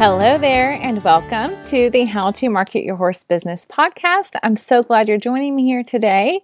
Hello 0.00 0.38
there, 0.38 0.78
and 0.80 1.04
welcome 1.04 1.62
to 1.64 1.90
the 1.90 2.06
How 2.06 2.30
to 2.30 2.48
Market 2.48 2.84
Your 2.84 2.96
Horse 2.96 3.22
Business 3.22 3.66
podcast. 3.66 4.34
I'm 4.42 4.56
so 4.56 4.82
glad 4.82 5.10
you're 5.10 5.18
joining 5.18 5.54
me 5.54 5.64
here 5.64 5.84
today. 5.84 6.40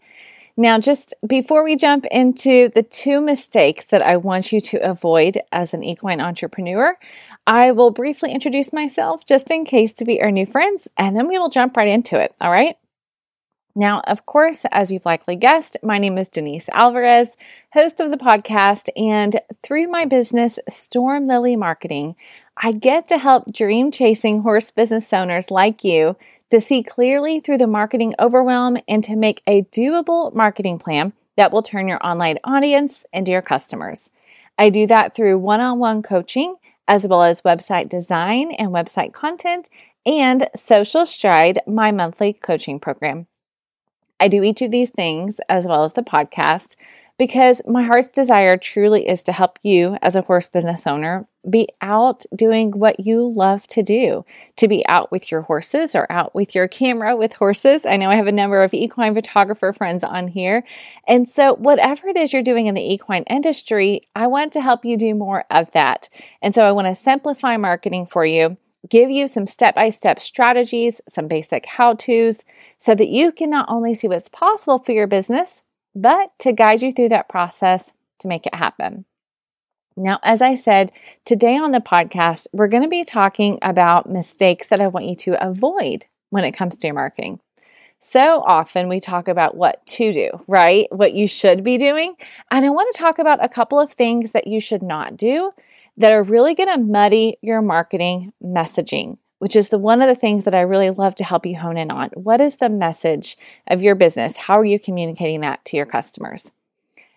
Now, 0.58 0.78
just 0.78 1.14
before 1.26 1.64
we 1.64 1.74
jump 1.74 2.04
into 2.10 2.68
the 2.74 2.82
two 2.82 3.18
mistakes 3.22 3.86
that 3.86 4.02
I 4.02 4.18
want 4.18 4.52
you 4.52 4.60
to 4.60 4.76
avoid 4.86 5.40
as 5.52 5.72
an 5.72 5.82
equine 5.82 6.20
entrepreneur, 6.20 6.98
I 7.46 7.72
will 7.72 7.90
briefly 7.90 8.30
introduce 8.30 8.74
myself 8.74 9.24
just 9.24 9.50
in 9.50 9.64
case 9.64 9.94
to 9.94 10.04
be 10.04 10.20
our 10.20 10.30
new 10.30 10.44
friends, 10.44 10.86
and 10.98 11.16
then 11.16 11.26
we 11.26 11.38
will 11.38 11.48
jump 11.48 11.78
right 11.78 11.88
into 11.88 12.20
it. 12.20 12.34
All 12.42 12.50
right. 12.50 12.76
Now, 13.74 14.00
of 14.00 14.26
course, 14.26 14.66
as 14.70 14.90
you've 14.92 15.06
likely 15.06 15.36
guessed, 15.36 15.78
my 15.82 15.98
name 15.98 16.18
is 16.18 16.28
Denise 16.28 16.68
Alvarez, 16.72 17.28
host 17.72 18.00
of 18.00 18.10
the 18.10 18.16
podcast, 18.18 18.88
and 18.96 19.40
through 19.62 19.88
my 19.88 20.04
business, 20.04 20.58
Storm 20.68 21.26
Lily 21.26 21.56
Marketing, 21.56 22.16
I 22.56 22.72
get 22.72 23.06
to 23.08 23.18
help 23.18 23.52
dream 23.52 23.90
chasing 23.90 24.40
horse 24.40 24.70
business 24.70 25.12
owners 25.12 25.50
like 25.50 25.84
you 25.84 26.16
to 26.50 26.60
see 26.60 26.82
clearly 26.82 27.40
through 27.40 27.58
the 27.58 27.66
marketing 27.66 28.14
overwhelm 28.18 28.78
and 28.88 29.04
to 29.04 29.14
make 29.14 29.42
a 29.46 29.62
doable 29.64 30.34
marketing 30.34 30.78
plan 30.78 31.12
that 31.36 31.52
will 31.52 31.62
turn 31.62 31.86
your 31.86 32.04
online 32.06 32.38
audience 32.44 33.04
into 33.12 33.30
your 33.30 33.42
customers. 33.42 34.08
I 34.58 34.70
do 34.70 34.86
that 34.86 35.14
through 35.14 35.38
one 35.38 35.60
on 35.60 35.78
one 35.78 36.02
coaching, 36.02 36.56
as 36.88 37.06
well 37.06 37.22
as 37.22 37.42
website 37.42 37.90
design 37.90 38.52
and 38.52 38.70
website 38.70 39.12
content, 39.12 39.68
and 40.06 40.48
Social 40.54 41.04
Stride, 41.04 41.58
my 41.66 41.92
monthly 41.92 42.32
coaching 42.32 42.80
program. 42.80 43.26
I 44.18 44.28
do 44.28 44.42
each 44.42 44.62
of 44.62 44.70
these 44.70 44.88
things, 44.88 45.40
as 45.48 45.66
well 45.66 45.84
as 45.84 45.92
the 45.92 46.02
podcast, 46.02 46.76
because 47.18 47.62
my 47.66 47.82
heart's 47.82 48.08
desire 48.08 48.56
truly 48.56 49.08
is 49.08 49.22
to 49.24 49.32
help 49.32 49.58
you 49.62 49.96
as 50.02 50.14
a 50.14 50.22
horse 50.22 50.48
business 50.48 50.86
owner 50.86 51.26
be 51.48 51.68
out 51.80 52.24
doing 52.34 52.72
what 52.72 53.06
you 53.06 53.32
love 53.32 53.66
to 53.68 53.82
do, 53.82 54.24
to 54.56 54.66
be 54.66 54.86
out 54.88 55.12
with 55.12 55.30
your 55.30 55.42
horses 55.42 55.94
or 55.94 56.10
out 56.10 56.34
with 56.34 56.54
your 56.54 56.66
camera 56.66 57.16
with 57.16 57.36
horses. 57.36 57.86
I 57.86 57.96
know 57.96 58.10
I 58.10 58.16
have 58.16 58.26
a 58.26 58.32
number 58.32 58.62
of 58.62 58.74
equine 58.74 59.14
photographer 59.14 59.72
friends 59.72 60.02
on 60.02 60.28
here. 60.28 60.64
And 61.06 61.28
so, 61.28 61.54
whatever 61.54 62.08
it 62.08 62.16
is 62.16 62.32
you're 62.32 62.42
doing 62.42 62.66
in 62.66 62.74
the 62.74 62.92
equine 62.92 63.22
industry, 63.24 64.02
I 64.14 64.26
want 64.26 64.52
to 64.54 64.60
help 64.60 64.84
you 64.84 64.96
do 64.96 65.14
more 65.14 65.44
of 65.50 65.70
that. 65.72 66.08
And 66.42 66.54
so, 66.54 66.64
I 66.64 66.72
want 66.72 66.88
to 66.88 67.00
simplify 67.00 67.56
marketing 67.56 68.06
for 68.06 68.26
you 68.26 68.56
give 68.88 69.10
you 69.10 69.26
some 69.26 69.46
step 69.46 69.74
by 69.74 69.90
step 69.90 70.20
strategies, 70.20 71.00
some 71.08 71.26
basic 71.26 71.66
how 71.66 71.94
to's, 71.94 72.44
so 72.78 72.94
that 72.94 73.08
you 73.08 73.32
can 73.32 73.50
not 73.50 73.66
only 73.68 73.94
see 73.94 74.08
what's 74.08 74.28
possible 74.28 74.78
for 74.78 74.92
your 74.92 75.06
business, 75.06 75.62
but 75.96 76.38
to 76.40 76.52
guide 76.52 76.82
you 76.82 76.92
through 76.92 77.08
that 77.08 77.28
process 77.28 77.92
to 78.20 78.28
make 78.28 78.46
it 78.46 78.54
happen. 78.54 79.06
Now, 79.96 80.20
as 80.22 80.42
I 80.42 80.54
said, 80.54 80.92
today 81.24 81.56
on 81.56 81.72
the 81.72 81.80
podcast, 81.80 82.48
we're 82.52 82.68
going 82.68 82.82
to 82.82 82.88
be 82.88 83.02
talking 83.02 83.58
about 83.62 84.10
mistakes 84.10 84.66
that 84.68 84.80
I 84.80 84.88
want 84.88 85.06
you 85.06 85.16
to 85.16 85.42
avoid 85.42 86.04
when 86.28 86.44
it 86.44 86.52
comes 86.52 86.76
to 86.76 86.86
your 86.86 86.94
marketing. 86.94 87.40
So 87.98 88.42
often 88.42 88.88
we 88.88 89.00
talk 89.00 89.26
about 89.26 89.56
what 89.56 89.84
to 89.86 90.12
do, 90.12 90.30
right? 90.46 90.86
What 90.90 91.14
you 91.14 91.26
should 91.26 91.64
be 91.64 91.78
doing. 91.78 92.14
And 92.50 92.66
I 92.66 92.68
want 92.68 92.94
to 92.94 92.98
talk 92.98 93.18
about 93.18 93.42
a 93.42 93.48
couple 93.48 93.80
of 93.80 93.94
things 93.94 94.32
that 94.32 94.46
you 94.46 94.60
should 94.60 94.82
not 94.82 95.16
do 95.16 95.50
that 95.96 96.12
are 96.12 96.22
really 96.22 96.54
going 96.54 96.68
to 96.68 96.78
muddy 96.78 97.38
your 97.40 97.62
marketing 97.62 98.34
messaging, 98.44 99.16
which 99.38 99.56
is 99.56 99.68
the 99.68 99.78
one 99.78 100.02
of 100.02 100.08
the 100.08 100.18
things 100.18 100.44
that 100.44 100.54
I 100.54 100.60
really 100.60 100.90
love 100.90 101.14
to 101.16 101.24
help 101.24 101.46
you 101.46 101.58
hone 101.58 101.76
in 101.76 101.90
on. 101.90 102.10
What 102.14 102.40
is 102.40 102.56
the 102.56 102.68
message 102.68 103.36
of 103.66 103.82
your 103.82 103.94
business? 103.94 104.36
How 104.36 104.54
are 104.54 104.64
you 104.64 104.80
communicating 104.80 105.40
that 105.42 105.64
to 105.66 105.76
your 105.76 105.86
customers? 105.86 106.52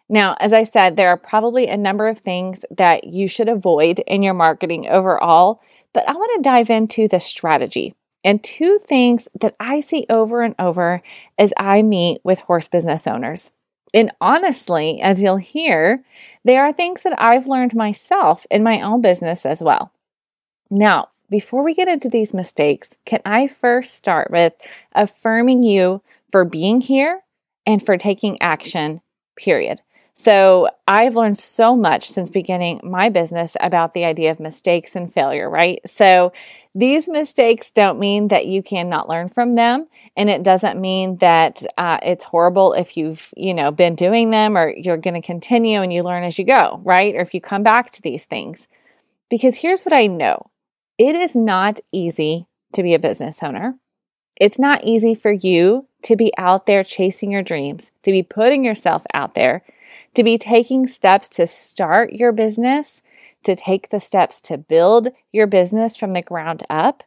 Now, 0.09 0.35
as 0.39 0.53
I 0.53 0.63
said, 0.63 0.95
there 0.97 1.09
are 1.09 1.17
probably 1.17 1.67
a 1.67 1.77
number 1.77 2.07
of 2.07 2.19
things 2.19 2.65
that 2.71 3.03
you 3.03 3.27
should 3.27 3.47
avoid 3.47 3.99
in 3.99 4.23
your 4.23 4.33
marketing 4.33 4.87
overall, 4.89 5.61
but 5.93 6.07
I 6.09 6.13
want 6.13 6.31
to 6.35 6.49
dive 6.49 6.69
into 6.69 7.07
the 7.07 7.19
strategy 7.19 7.95
and 8.23 8.43
two 8.43 8.79
things 8.85 9.27
that 9.39 9.55
I 9.59 9.79
see 9.79 10.05
over 10.09 10.41
and 10.41 10.55
over 10.59 11.01
as 11.37 11.53
I 11.57 11.83
meet 11.83 12.21
with 12.23 12.39
horse 12.39 12.67
business 12.67 13.07
owners. 13.07 13.51
And 13.93 14.11
honestly, 14.19 14.99
as 15.01 15.21
you'll 15.21 15.37
hear, 15.37 16.03
there 16.43 16.63
are 16.63 16.73
things 16.73 17.03
that 17.03 17.15
I've 17.17 17.47
learned 17.47 17.75
myself 17.75 18.45
in 18.51 18.63
my 18.63 18.81
own 18.81 19.01
business 19.01 19.45
as 19.45 19.61
well. 19.61 19.91
Now, 20.69 21.09
before 21.29 21.63
we 21.63 21.73
get 21.73 21.87
into 21.87 22.09
these 22.09 22.33
mistakes, 22.33 22.89
can 23.05 23.21
I 23.25 23.47
first 23.47 23.95
start 23.95 24.31
with 24.31 24.53
affirming 24.93 25.63
you 25.63 26.01
for 26.31 26.45
being 26.45 26.81
here 26.81 27.21
and 27.65 27.83
for 27.83 27.97
taking 27.97 28.41
action, 28.41 29.01
period. 29.37 29.81
So 30.13 30.69
I've 30.85 31.15
learned 31.15 31.37
so 31.37 31.77
much 31.77 32.09
since 32.09 32.29
beginning 32.29 32.81
my 32.83 33.07
business 33.07 33.55
about 33.61 33.93
the 33.93 34.03
idea 34.03 34.31
of 34.31 34.39
mistakes 34.39 34.95
and 34.95 35.13
failure, 35.13 35.49
right? 35.49 35.79
So 35.85 36.33
these 36.75 37.07
mistakes 37.07 37.71
don't 37.71 37.99
mean 37.99 38.27
that 38.27 38.45
you 38.45 38.61
cannot 38.61 39.07
learn 39.07 39.29
from 39.29 39.55
them, 39.55 39.87
and 40.17 40.29
it 40.29 40.43
doesn't 40.43 40.79
mean 40.79 41.17
that 41.17 41.63
uh, 41.77 41.99
it's 42.03 42.25
horrible 42.25 42.73
if 42.73 42.97
you've 42.97 43.33
you 43.37 43.53
know 43.53 43.71
been 43.71 43.95
doing 43.95 44.29
them 44.29 44.57
or 44.57 44.73
you're 44.75 44.97
going 44.97 45.19
to 45.19 45.25
continue 45.25 45.81
and 45.81 45.93
you 45.93 46.03
learn 46.03 46.23
as 46.23 46.37
you 46.37 46.45
go, 46.45 46.81
right? 46.83 47.15
Or 47.15 47.21
if 47.21 47.33
you 47.33 47.39
come 47.41 47.63
back 47.63 47.91
to 47.91 48.01
these 48.01 48.25
things, 48.25 48.67
because 49.29 49.57
here's 49.57 49.83
what 49.83 49.93
I 49.93 50.07
know: 50.07 50.49
it 50.99 51.15
is 51.15 51.35
not 51.35 51.79
easy 51.91 52.45
to 52.73 52.83
be 52.83 52.93
a 52.93 52.99
business 52.99 53.41
owner. 53.41 53.79
It's 54.39 54.59
not 54.59 54.83
easy 54.83 55.15
for 55.15 55.31
you 55.31 55.87
to 56.03 56.15
be 56.15 56.31
out 56.37 56.67
there 56.67 56.83
chasing 56.83 57.31
your 57.31 57.41
dreams, 57.41 57.89
to 58.03 58.11
be 58.11 58.21
putting 58.21 58.63
yourself 58.63 59.03
out 59.15 59.33
there 59.33 59.63
to 60.15 60.23
be 60.23 60.37
taking 60.37 60.87
steps 60.87 61.29
to 61.29 61.47
start 61.47 62.13
your 62.13 62.31
business, 62.31 63.01
to 63.43 63.55
take 63.55 63.89
the 63.89 63.99
steps 63.99 64.41
to 64.41 64.57
build 64.57 65.09
your 65.31 65.47
business 65.47 65.95
from 65.95 66.11
the 66.11 66.21
ground 66.21 66.63
up. 66.69 67.03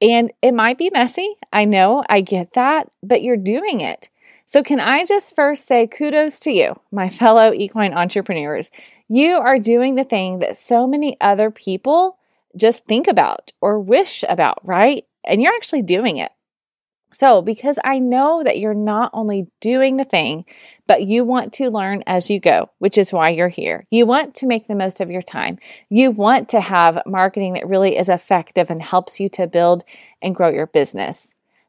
And 0.00 0.32
it 0.42 0.52
might 0.52 0.78
be 0.78 0.90
messy. 0.90 1.36
I 1.52 1.64
know, 1.64 2.04
I 2.08 2.20
get 2.20 2.54
that, 2.54 2.90
but 3.02 3.22
you're 3.22 3.36
doing 3.36 3.80
it. 3.80 4.10
So, 4.46 4.62
can 4.62 4.80
I 4.80 5.04
just 5.04 5.34
first 5.34 5.66
say 5.66 5.86
kudos 5.86 6.40
to 6.40 6.50
you, 6.50 6.78
my 6.90 7.08
fellow 7.08 7.52
equine 7.52 7.94
entrepreneurs? 7.94 8.70
You 9.08 9.36
are 9.36 9.58
doing 9.58 9.94
the 9.94 10.04
thing 10.04 10.40
that 10.40 10.58
so 10.58 10.86
many 10.86 11.16
other 11.20 11.50
people 11.50 12.18
just 12.56 12.84
think 12.86 13.06
about 13.06 13.52
or 13.60 13.80
wish 13.80 14.24
about, 14.28 14.58
right? 14.66 15.04
And 15.24 15.42
you're 15.42 15.54
actually 15.54 15.82
doing 15.82 16.18
it. 16.18 16.32
So, 17.12 17.42
because 17.42 17.78
I 17.84 18.00
know 18.00 18.42
that 18.42 18.58
you're 18.58 18.74
not 18.74 19.10
only 19.14 19.46
doing 19.60 19.96
the 19.96 20.04
thing, 20.04 20.44
but 20.88 21.06
you 21.06 21.22
want 21.22 21.52
to 21.54 21.70
learn 21.70 22.02
as 22.08 22.28
you 22.28 22.40
go, 22.40 22.70
which 22.78 22.98
is 22.98 23.12
why 23.12 23.28
you're 23.28 23.48
here. 23.48 23.86
You 23.88 24.04
want 24.04 24.34
to 24.36 24.46
make 24.46 24.66
the 24.66 24.74
most 24.74 25.00
of 25.00 25.12
your 25.12 25.22
time. 25.22 25.58
You 25.88 26.10
want 26.10 26.48
to 26.48 26.60
have 26.60 27.02
marketing 27.06 27.52
that 27.52 27.68
really 27.68 27.96
is 27.96 28.08
effective 28.08 28.68
and 28.68 28.82
helps 28.82 29.20
you 29.20 29.28
to 29.30 29.46
build 29.46 29.84
and 30.22 30.34
grow 30.34 30.48
your 30.48 30.66
business. 30.66 31.28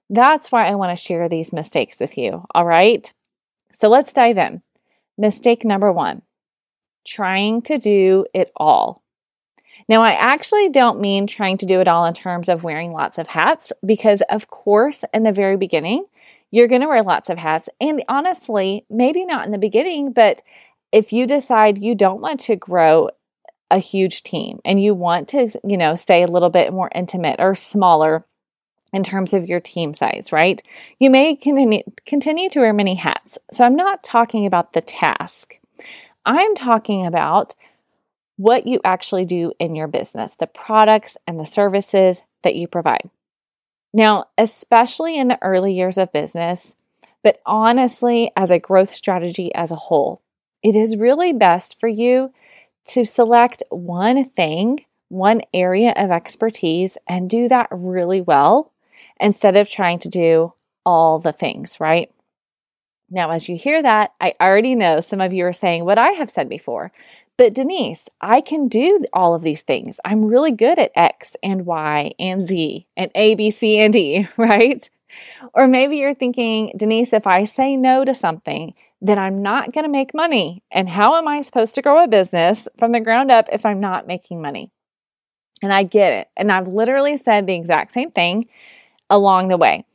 That's 0.09 0.51
why 0.51 0.65
I 0.65 0.73
want 0.73 0.97
to 0.97 1.03
share 1.03 1.29
these 1.29 1.53
mistakes 1.53 1.99
with 1.99 2.17
you. 2.17 2.43
All 2.55 2.65
right. 2.65 3.13
So, 3.71 3.87
let's 3.87 4.13
dive 4.13 4.39
in. 4.39 4.63
Mistake 5.15 5.63
number 5.63 5.91
one 5.91 6.23
trying 7.05 7.61
to 7.61 7.77
do 7.77 8.25
it 8.33 8.51
all. 8.55 9.03
Now, 9.87 10.01
I 10.01 10.13
actually 10.13 10.69
don't 10.69 10.99
mean 10.99 11.27
trying 11.27 11.57
to 11.57 11.65
do 11.65 11.79
it 11.79 11.87
all 11.87 12.05
in 12.05 12.13
terms 12.13 12.49
of 12.49 12.63
wearing 12.63 12.91
lots 12.91 13.17
of 13.17 13.27
hats, 13.27 13.71
because, 13.85 14.21
of 14.29 14.47
course, 14.47 15.03
in 15.13 15.23
the 15.23 15.31
very 15.31 15.57
beginning, 15.57 16.05
you're 16.51 16.67
going 16.67 16.81
to 16.81 16.87
wear 16.87 17.03
lots 17.03 17.29
of 17.29 17.37
hats. 17.37 17.69
And 17.79 18.03
honestly, 18.07 18.85
maybe 18.89 19.25
not 19.25 19.45
in 19.45 19.51
the 19.51 19.57
beginning, 19.57 20.11
but 20.11 20.41
if 20.91 21.11
you 21.11 21.27
decide 21.27 21.77
you 21.77 21.93
don't 21.93 22.21
want 22.21 22.39
to 22.41 22.55
grow 22.55 23.09
a 23.69 23.79
huge 23.79 24.23
team 24.23 24.59
and 24.63 24.81
you 24.81 24.93
want 24.93 25.27
to, 25.29 25.49
you 25.67 25.77
know, 25.77 25.95
stay 25.95 26.23
a 26.23 26.27
little 26.27 26.51
bit 26.51 26.71
more 26.71 26.89
intimate 26.95 27.39
or 27.39 27.55
smaller 27.55 28.25
in 28.93 29.03
terms 29.03 29.33
of 29.33 29.47
your 29.47 29.59
team 29.59 29.93
size, 29.93 30.31
right? 30.31 30.61
You 30.99 31.09
may 31.09 31.35
continue, 31.35 31.83
continue 32.05 32.49
to 32.51 32.59
wear 32.59 32.73
many 32.73 32.95
hats. 32.95 33.37
So 33.51 33.65
I'm 33.65 33.75
not 33.75 34.03
talking 34.03 34.45
about 34.45 34.73
the 34.73 34.81
task. 34.81 35.59
I'm 36.25 36.55
talking 36.55 37.05
about 37.05 37.55
what 38.37 38.67
you 38.67 38.79
actually 38.83 39.25
do 39.25 39.51
in 39.59 39.75
your 39.75 39.87
business, 39.87 40.35
the 40.35 40.47
products 40.47 41.17
and 41.27 41.39
the 41.39 41.45
services 41.45 42.23
that 42.43 42.55
you 42.55 42.67
provide. 42.67 43.09
Now, 43.93 44.25
especially 44.37 45.17
in 45.17 45.29
the 45.29 45.41
early 45.41 45.73
years 45.73 45.97
of 45.97 46.11
business, 46.11 46.75
but 47.23 47.41
honestly, 47.45 48.31
as 48.35 48.51
a 48.51 48.59
growth 48.59 48.93
strategy 48.93 49.53
as 49.55 49.71
a 49.71 49.75
whole, 49.75 50.21
it 50.61 50.75
is 50.75 50.97
really 50.97 51.31
best 51.31 51.79
for 51.79 51.87
you 51.87 52.33
to 52.89 53.05
select 53.05 53.63
one 53.69 54.23
thing, 54.23 54.85
one 55.09 55.41
area 55.53 55.93
of 55.95 56.11
expertise, 56.11 56.97
and 57.07 57.29
do 57.29 57.47
that 57.47 57.67
really 57.71 58.21
well 58.21 58.71
instead 59.19 59.55
of 59.55 59.69
trying 59.69 59.99
to 59.99 60.09
do 60.09 60.53
all 60.85 61.19
the 61.19 61.31
things, 61.31 61.79
right? 61.79 62.11
Now, 63.09 63.31
as 63.31 63.47
you 63.47 63.55
hear 63.55 63.81
that, 63.81 64.13
I 64.19 64.33
already 64.41 64.75
know 64.75 64.99
some 64.99 65.21
of 65.21 65.31
you 65.31 65.45
are 65.45 65.53
saying 65.53 65.85
what 65.85 65.97
I 65.97 66.11
have 66.11 66.29
said 66.29 66.49
before 66.49 66.91
but 67.37 67.53
Denise, 67.53 68.07
I 68.21 68.41
can 68.41 68.67
do 68.67 69.03
all 69.13 69.35
of 69.35 69.41
these 69.41 69.61
things. 69.61 69.99
I'm 70.05 70.25
really 70.25 70.51
good 70.51 70.79
at 70.79 70.91
X 70.95 71.35
and 71.43 71.65
Y 71.65 72.13
and 72.17 72.47
Z 72.47 72.87
and 72.95 73.11
A, 73.15 73.35
B, 73.35 73.51
C, 73.51 73.79
and 73.79 73.91
D, 73.91 74.27
right? 74.37 74.89
Or 75.53 75.67
maybe 75.67 75.97
you're 75.97 76.15
thinking, 76.15 76.73
Denise, 76.77 77.13
if 77.13 77.27
I 77.27 77.43
say 77.43 77.75
no 77.75 78.05
to 78.05 78.13
something, 78.13 78.73
then 79.01 79.19
I'm 79.19 79.41
not 79.41 79.71
going 79.73 79.85
to 79.85 79.91
make 79.91 80.13
money. 80.13 80.63
And 80.71 80.89
how 80.89 81.15
am 81.15 81.27
I 81.27 81.41
supposed 81.41 81.75
to 81.75 81.81
grow 81.81 82.03
a 82.03 82.07
business 82.07 82.67
from 82.77 82.91
the 82.91 82.99
ground 82.99 83.31
up 83.31 83.47
if 83.51 83.65
I'm 83.65 83.79
not 83.79 84.07
making 84.07 84.41
money? 84.41 84.71
And 85.61 85.71
I 85.71 85.83
get 85.83 86.13
it. 86.13 86.27
And 86.35 86.51
I've 86.51 86.67
literally 86.67 87.17
said 87.17 87.47
the 87.47 87.55
exact 87.55 87.93
same 87.93 88.11
thing 88.11 88.47
along 89.09 89.49
the 89.49 89.57
way. 89.57 89.85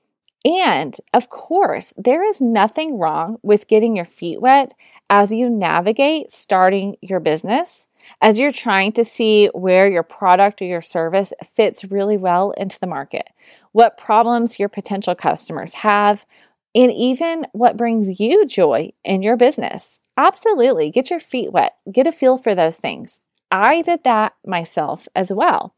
And 0.44 0.96
of 1.12 1.28
course, 1.28 1.92
there 1.96 2.24
is 2.24 2.40
nothing 2.40 2.98
wrong 2.98 3.38
with 3.42 3.68
getting 3.68 3.96
your 3.96 4.06
feet 4.06 4.40
wet 4.40 4.72
as 5.10 5.32
you 5.32 5.50
navigate 5.50 6.32
starting 6.32 6.96
your 7.02 7.20
business, 7.20 7.86
as 8.22 8.38
you're 8.38 8.52
trying 8.52 8.92
to 8.92 9.04
see 9.04 9.48
where 9.48 9.88
your 9.88 10.02
product 10.02 10.62
or 10.62 10.64
your 10.64 10.80
service 10.80 11.32
fits 11.54 11.84
really 11.84 12.16
well 12.16 12.52
into 12.52 12.78
the 12.78 12.86
market, 12.86 13.28
what 13.72 13.98
problems 13.98 14.58
your 14.58 14.70
potential 14.70 15.14
customers 15.14 15.74
have, 15.74 16.24
and 16.74 16.90
even 16.92 17.46
what 17.52 17.76
brings 17.76 18.20
you 18.20 18.46
joy 18.46 18.92
in 19.04 19.22
your 19.22 19.36
business. 19.36 19.98
Absolutely, 20.16 20.90
get 20.90 21.10
your 21.10 21.20
feet 21.20 21.52
wet, 21.52 21.76
get 21.92 22.06
a 22.06 22.12
feel 22.12 22.38
for 22.38 22.54
those 22.54 22.76
things. 22.76 23.20
I 23.50 23.82
did 23.82 24.04
that 24.04 24.34
myself 24.46 25.08
as 25.14 25.32
well. 25.32 25.74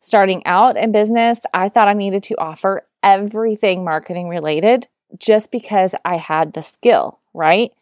Starting 0.00 0.44
out 0.46 0.76
in 0.76 0.92
business, 0.92 1.40
I 1.52 1.68
thought 1.68 1.88
I 1.88 1.92
needed 1.92 2.22
to 2.24 2.38
offer 2.38 2.86
everything 3.02 3.84
marketing 3.84 4.28
related 4.28 4.88
just 5.18 5.50
because 5.50 5.94
I 6.04 6.16
had 6.16 6.52
the 6.52 6.62
skill, 6.62 7.18
right? 7.34 7.72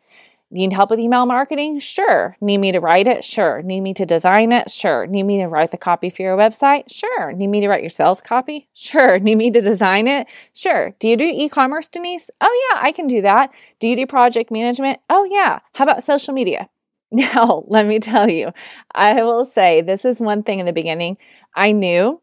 Need 0.51 0.73
help 0.73 0.91
with 0.91 1.01
email 1.01 1.27
marketing? 1.27 1.81
Sure. 1.81 2.37
Need 2.41 2.59
me 2.59 2.71
to 2.71 2.79
write 2.79 3.09
it? 3.09 3.25
Sure. 3.25 3.63
Need 3.63 3.81
me 3.81 3.93
to 3.95 4.07
design 4.07 4.53
it? 4.53 4.71
Sure. 4.71 5.05
Need 5.07 5.25
me 5.25 5.39
to 5.39 5.47
write 5.47 5.73
the 5.73 5.77
copy 5.77 6.09
for 6.09 6.23
your 6.23 6.37
website? 6.37 6.85
Sure. 6.89 7.33
Need 7.33 7.49
me 7.49 7.61
to 7.61 7.69
write 7.69 7.83
your 7.83 7.91
sales 7.91 8.21
copy? 8.21 8.69
Sure. 8.73 9.19
Need 9.27 9.35
me 9.35 9.51
to 9.51 9.61
design 9.61 10.07
it? 10.07 10.29
Sure. 10.55 10.95
Do 11.01 11.09
you 11.09 11.17
do 11.17 11.25
e 11.25 11.49
commerce, 11.49 11.89
Denise? 11.89 12.31
Oh, 12.41 12.71
yeah, 12.71 12.81
I 12.81 12.93
can 12.93 13.09
do 13.09 13.23
that. 13.23 13.51
Do 13.81 13.89
you 13.89 13.97
do 13.97 14.07
project 14.07 14.53
management? 14.53 15.01
Oh, 15.11 15.25
yeah. 15.25 15.59
How 15.75 15.85
about 15.85 16.05
social 16.05 16.33
media? 16.33 16.69
Now, 17.13 17.65
let 17.69 17.87
me 17.87 18.01
tell 18.01 18.29
you, 18.29 18.51
I 18.93 19.23
will 19.23 19.45
say 19.45 19.81
this 19.81 20.05
is 20.05 20.19
one 20.19 20.43
thing 20.43 20.59
in 20.59 20.67
the 20.67 20.73
beginning. 20.73 21.19
I 21.55 21.71
knew 21.71 22.21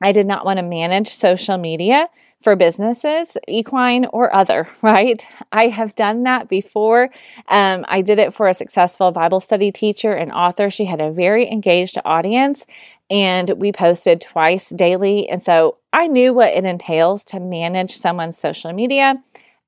I 0.00 0.12
did 0.12 0.26
not 0.26 0.44
want 0.44 0.58
to 0.58 0.62
manage 0.62 1.08
social 1.08 1.58
media 1.58 2.08
for 2.42 2.56
businesses, 2.56 3.36
equine 3.48 4.06
or 4.06 4.34
other, 4.34 4.68
right? 4.82 5.26
I 5.50 5.68
have 5.68 5.94
done 5.94 6.22
that 6.22 6.48
before. 6.48 7.10
Um, 7.48 7.84
I 7.88 8.02
did 8.02 8.18
it 8.18 8.34
for 8.34 8.48
a 8.48 8.54
successful 8.54 9.10
Bible 9.12 9.40
study 9.40 9.72
teacher 9.72 10.12
and 10.12 10.32
author. 10.32 10.70
She 10.70 10.84
had 10.84 11.00
a 11.00 11.10
very 11.10 11.50
engaged 11.50 11.98
audience, 12.04 12.66
and 13.10 13.50
we 13.56 13.72
posted 13.72 14.20
twice 14.20 14.68
daily. 14.70 15.28
And 15.28 15.44
so 15.44 15.78
I 15.92 16.06
knew 16.06 16.32
what 16.32 16.52
it 16.52 16.64
entails 16.64 17.24
to 17.24 17.40
manage 17.40 17.96
someone's 17.96 18.38
social 18.38 18.72
media, 18.72 19.14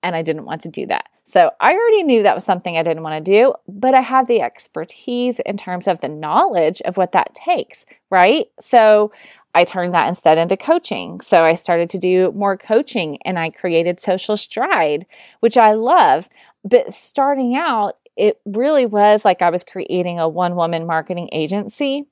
and 0.03 0.17
I 0.17 0.23
didn't 0.23 0.45
want 0.45 0.63
to 0.63 0.69
do 0.69 0.87
that. 0.87 1.09
So 1.25 1.51
I 1.59 1.73
already 1.73 2.03
knew 2.03 2.23
that 2.23 2.35
was 2.35 2.45
something 2.45 2.77
I 2.77 2.83
didn't 2.83 3.03
want 3.03 3.25
to 3.25 3.33
do, 3.33 3.55
but 3.67 3.95
I 3.95 4.01
have 4.01 4.27
the 4.27 4.43
expertise 4.43 5.41
in 5.41 5.57
terms 5.57 5.89
of 5.89 6.01
the 6.01 6.09
knowledge 6.09 6.83
of 6.83 6.97
what 6.97 7.13
that 7.13 7.35
takes, 7.35 7.87
right? 8.11 8.47
So 8.61 9.11
I 9.55 9.65
turned 9.65 9.95
that 9.95 10.09
instead 10.09 10.37
into 10.37 10.57
coaching. 10.57 11.21
So 11.21 11.43
I 11.43 11.55
started 11.55 11.89
to 11.91 11.99
do 11.99 12.33
more 12.33 12.59
coaching 12.59 13.19
and 13.25 13.39
I 13.39 13.51
created 13.51 14.01
Social 14.01 14.37
Stride, 14.37 15.07
which 15.41 15.57
I 15.57 15.73
love. 15.73 16.29
But 16.63 16.93
starting 16.93 17.57
out, 17.57 17.97
it 18.17 18.41
really 18.45 18.87
was 18.87 19.25
like 19.25 19.43
I 19.43 19.51
was 19.51 19.65
creating 19.65 20.21
a 20.21 20.29
one 20.29 20.57
woman 20.57 20.87
marketing 20.87 21.31
agency 21.33 22.07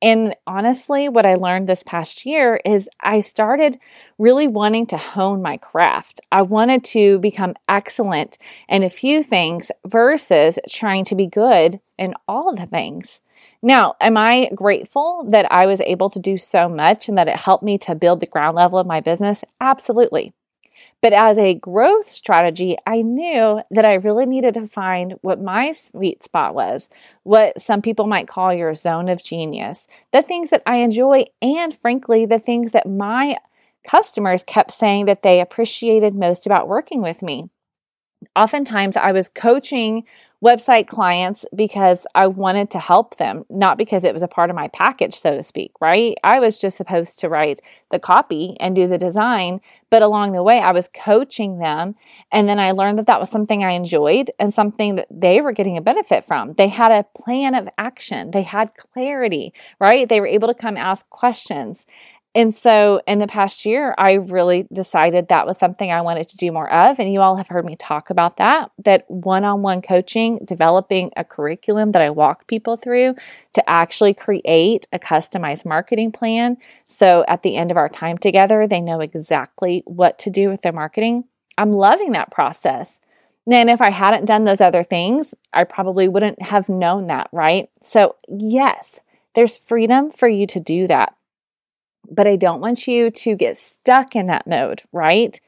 and 0.00 0.34
honestly, 0.46 1.08
what 1.08 1.26
I 1.26 1.34
learned 1.34 1.68
this 1.68 1.82
past 1.82 2.24
year 2.24 2.60
is 2.64 2.88
I 3.00 3.20
started 3.20 3.78
really 4.16 4.46
wanting 4.46 4.86
to 4.88 4.96
hone 4.96 5.42
my 5.42 5.56
craft. 5.56 6.20
I 6.30 6.42
wanted 6.42 6.84
to 6.84 7.18
become 7.18 7.54
excellent 7.68 8.38
in 8.68 8.82
a 8.84 8.90
few 8.90 9.22
things 9.22 9.70
versus 9.86 10.58
trying 10.68 11.04
to 11.06 11.14
be 11.16 11.26
good 11.26 11.80
in 11.98 12.14
all 12.28 12.54
the 12.54 12.66
things. 12.66 13.20
Now, 13.60 13.96
am 14.00 14.16
I 14.16 14.50
grateful 14.54 15.24
that 15.30 15.50
I 15.50 15.66
was 15.66 15.80
able 15.80 16.10
to 16.10 16.20
do 16.20 16.38
so 16.38 16.68
much 16.68 17.08
and 17.08 17.18
that 17.18 17.26
it 17.26 17.36
helped 17.36 17.64
me 17.64 17.76
to 17.78 17.96
build 17.96 18.20
the 18.20 18.26
ground 18.26 18.54
level 18.56 18.78
of 18.78 18.86
my 18.86 19.00
business? 19.00 19.42
Absolutely. 19.60 20.32
But 21.00 21.12
as 21.12 21.38
a 21.38 21.54
growth 21.54 22.06
strategy, 22.06 22.76
I 22.84 23.02
knew 23.02 23.60
that 23.70 23.84
I 23.84 23.94
really 23.94 24.26
needed 24.26 24.54
to 24.54 24.66
find 24.66 25.14
what 25.20 25.40
my 25.40 25.70
sweet 25.70 26.24
spot 26.24 26.54
was, 26.54 26.88
what 27.22 27.60
some 27.60 27.82
people 27.82 28.06
might 28.06 28.26
call 28.26 28.52
your 28.52 28.74
zone 28.74 29.08
of 29.08 29.22
genius, 29.22 29.86
the 30.12 30.22
things 30.22 30.50
that 30.50 30.62
I 30.66 30.78
enjoy, 30.78 31.26
and 31.40 31.76
frankly, 31.78 32.26
the 32.26 32.40
things 32.40 32.72
that 32.72 32.88
my 32.88 33.36
customers 33.86 34.42
kept 34.42 34.72
saying 34.72 35.04
that 35.04 35.22
they 35.22 35.40
appreciated 35.40 36.16
most 36.16 36.46
about 36.46 36.68
working 36.68 37.00
with 37.00 37.22
me. 37.22 37.48
Oftentimes, 38.34 38.96
I 38.96 39.12
was 39.12 39.28
coaching 39.28 40.04
website 40.44 40.86
clients 40.86 41.44
because 41.54 42.06
I 42.14 42.28
wanted 42.28 42.70
to 42.70 42.78
help 42.78 43.16
them, 43.16 43.44
not 43.50 43.76
because 43.76 44.04
it 44.04 44.12
was 44.12 44.22
a 44.22 44.28
part 44.28 44.50
of 44.50 44.56
my 44.56 44.68
package, 44.68 45.14
so 45.14 45.34
to 45.34 45.42
speak, 45.42 45.72
right? 45.80 46.16
I 46.22 46.38
was 46.38 46.60
just 46.60 46.76
supposed 46.76 47.18
to 47.20 47.28
write 47.28 47.60
the 47.90 47.98
copy 47.98 48.56
and 48.60 48.76
do 48.76 48.86
the 48.86 48.98
design, 48.98 49.60
but 49.90 50.02
along 50.02 50.32
the 50.32 50.42
way, 50.42 50.60
I 50.60 50.70
was 50.70 50.88
coaching 50.88 51.58
them. 51.58 51.96
And 52.30 52.48
then 52.48 52.60
I 52.60 52.70
learned 52.70 52.98
that 52.98 53.06
that 53.08 53.18
was 53.18 53.30
something 53.30 53.64
I 53.64 53.72
enjoyed 53.72 54.30
and 54.38 54.54
something 54.54 54.94
that 54.94 55.08
they 55.10 55.40
were 55.40 55.52
getting 55.52 55.76
a 55.76 55.82
benefit 55.82 56.24
from. 56.24 56.52
They 56.54 56.68
had 56.68 56.92
a 56.92 57.06
plan 57.20 57.54
of 57.54 57.68
action, 57.76 58.30
they 58.30 58.42
had 58.42 58.76
clarity, 58.76 59.52
right? 59.80 60.08
They 60.08 60.20
were 60.20 60.26
able 60.26 60.48
to 60.48 60.54
come 60.54 60.76
ask 60.76 61.08
questions. 61.10 61.84
And 62.38 62.54
so 62.54 63.02
in 63.04 63.18
the 63.18 63.26
past 63.26 63.66
year, 63.66 63.96
I 63.98 64.12
really 64.12 64.68
decided 64.72 65.26
that 65.26 65.44
was 65.44 65.58
something 65.58 65.90
I 65.90 66.02
wanted 66.02 66.28
to 66.28 66.36
do 66.36 66.52
more 66.52 66.72
of. 66.72 67.00
And 67.00 67.12
you 67.12 67.20
all 67.20 67.34
have 67.34 67.48
heard 67.48 67.64
me 67.64 67.74
talk 67.74 68.10
about 68.10 68.36
that 68.36 68.70
that 68.84 69.10
one 69.10 69.44
on 69.44 69.62
one 69.62 69.82
coaching, 69.82 70.38
developing 70.44 71.10
a 71.16 71.24
curriculum 71.24 71.90
that 71.90 72.00
I 72.00 72.10
walk 72.10 72.46
people 72.46 72.76
through 72.76 73.16
to 73.54 73.68
actually 73.68 74.14
create 74.14 74.86
a 74.92 75.00
customized 75.00 75.64
marketing 75.64 76.12
plan. 76.12 76.58
So 76.86 77.24
at 77.26 77.42
the 77.42 77.56
end 77.56 77.72
of 77.72 77.76
our 77.76 77.88
time 77.88 78.16
together, 78.16 78.68
they 78.68 78.80
know 78.80 79.00
exactly 79.00 79.82
what 79.84 80.16
to 80.20 80.30
do 80.30 80.48
with 80.48 80.62
their 80.62 80.72
marketing. 80.72 81.24
I'm 81.58 81.72
loving 81.72 82.12
that 82.12 82.30
process. 82.30 83.00
And 83.50 83.68
if 83.68 83.80
I 83.80 83.90
hadn't 83.90 84.26
done 84.26 84.44
those 84.44 84.60
other 84.60 84.84
things, 84.84 85.34
I 85.52 85.64
probably 85.64 86.06
wouldn't 86.06 86.40
have 86.40 86.68
known 86.68 87.08
that, 87.08 87.30
right? 87.32 87.68
So, 87.82 88.14
yes, 88.28 89.00
there's 89.34 89.58
freedom 89.58 90.12
for 90.12 90.28
you 90.28 90.46
to 90.46 90.60
do 90.60 90.86
that. 90.86 91.16
But 92.10 92.26
I 92.26 92.36
don't 92.36 92.60
want 92.60 92.86
you 92.86 93.10
to 93.10 93.34
get 93.34 93.58
stuck 93.58 94.16
in 94.16 94.26
that 94.26 94.46
mode, 94.46 94.82
right? 94.92 95.40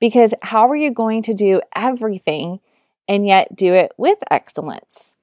Because 0.00 0.34
how 0.42 0.68
are 0.68 0.76
you 0.76 0.90
going 0.90 1.22
to 1.22 1.34
do 1.34 1.60
everything 1.74 2.60
and 3.08 3.26
yet 3.26 3.54
do 3.54 3.72
it 3.72 3.92
with 3.96 4.18
excellence? 4.30 5.14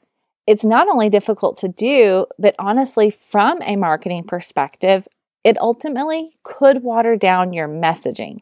It's 0.47 0.65
not 0.65 0.87
only 0.87 1.09
difficult 1.09 1.57
to 1.57 1.67
do, 1.67 2.25
but 2.39 2.55
honestly, 2.57 3.11
from 3.11 3.61
a 3.61 3.75
marketing 3.75 4.23
perspective, 4.23 5.07
it 5.43 5.59
ultimately 5.59 6.37
could 6.43 6.81
water 6.81 7.15
down 7.15 7.53
your 7.53 7.67
messaging. 7.67 8.41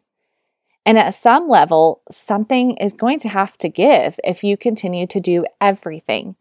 And 0.85 0.97
at 0.97 1.13
some 1.13 1.49
level, 1.49 2.01
something 2.09 2.77
is 2.77 2.93
going 2.93 3.19
to 3.19 3.27
have 3.27 3.57
to 3.57 3.67
give 3.67 4.19
if 4.23 4.41
you 4.41 4.55
continue 4.55 5.05
to 5.07 5.19
do 5.19 5.45
everything. 5.59 6.37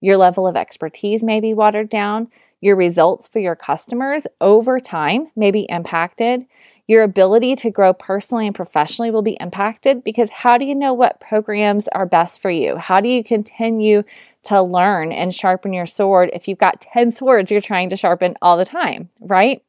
Your 0.00 0.16
level 0.16 0.48
of 0.48 0.56
expertise 0.56 1.22
may 1.22 1.38
be 1.38 1.54
watered 1.54 1.88
down. 1.88 2.28
Your 2.64 2.76
results 2.76 3.28
for 3.28 3.40
your 3.40 3.56
customers 3.56 4.26
over 4.40 4.80
time 4.80 5.26
may 5.36 5.50
be 5.50 5.66
impacted. 5.68 6.46
Your 6.86 7.02
ability 7.02 7.56
to 7.56 7.70
grow 7.70 7.92
personally 7.92 8.46
and 8.46 8.56
professionally 8.56 9.10
will 9.10 9.20
be 9.20 9.36
impacted 9.38 10.02
because 10.02 10.30
how 10.30 10.56
do 10.56 10.64
you 10.64 10.74
know 10.74 10.94
what 10.94 11.20
programs 11.20 11.88
are 11.88 12.06
best 12.06 12.40
for 12.40 12.50
you? 12.50 12.78
How 12.78 13.00
do 13.00 13.08
you 13.10 13.22
continue 13.22 14.02
to 14.44 14.62
learn 14.62 15.12
and 15.12 15.34
sharpen 15.34 15.74
your 15.74 15.84
sword 15.84 16.30
if 16.32 16.48
you've 16.48 16.56
got 16.56 16.80
10 16.80 17.10
swords 17.10 17.50
you're 17.50 17.60
trying 17.60 17.90
to 17.90 17.96
sharpen 17.96 18.34
all 18.40 18.56
the 18.56 18.64
time, 18.64 19.10
right? 19.20 19.62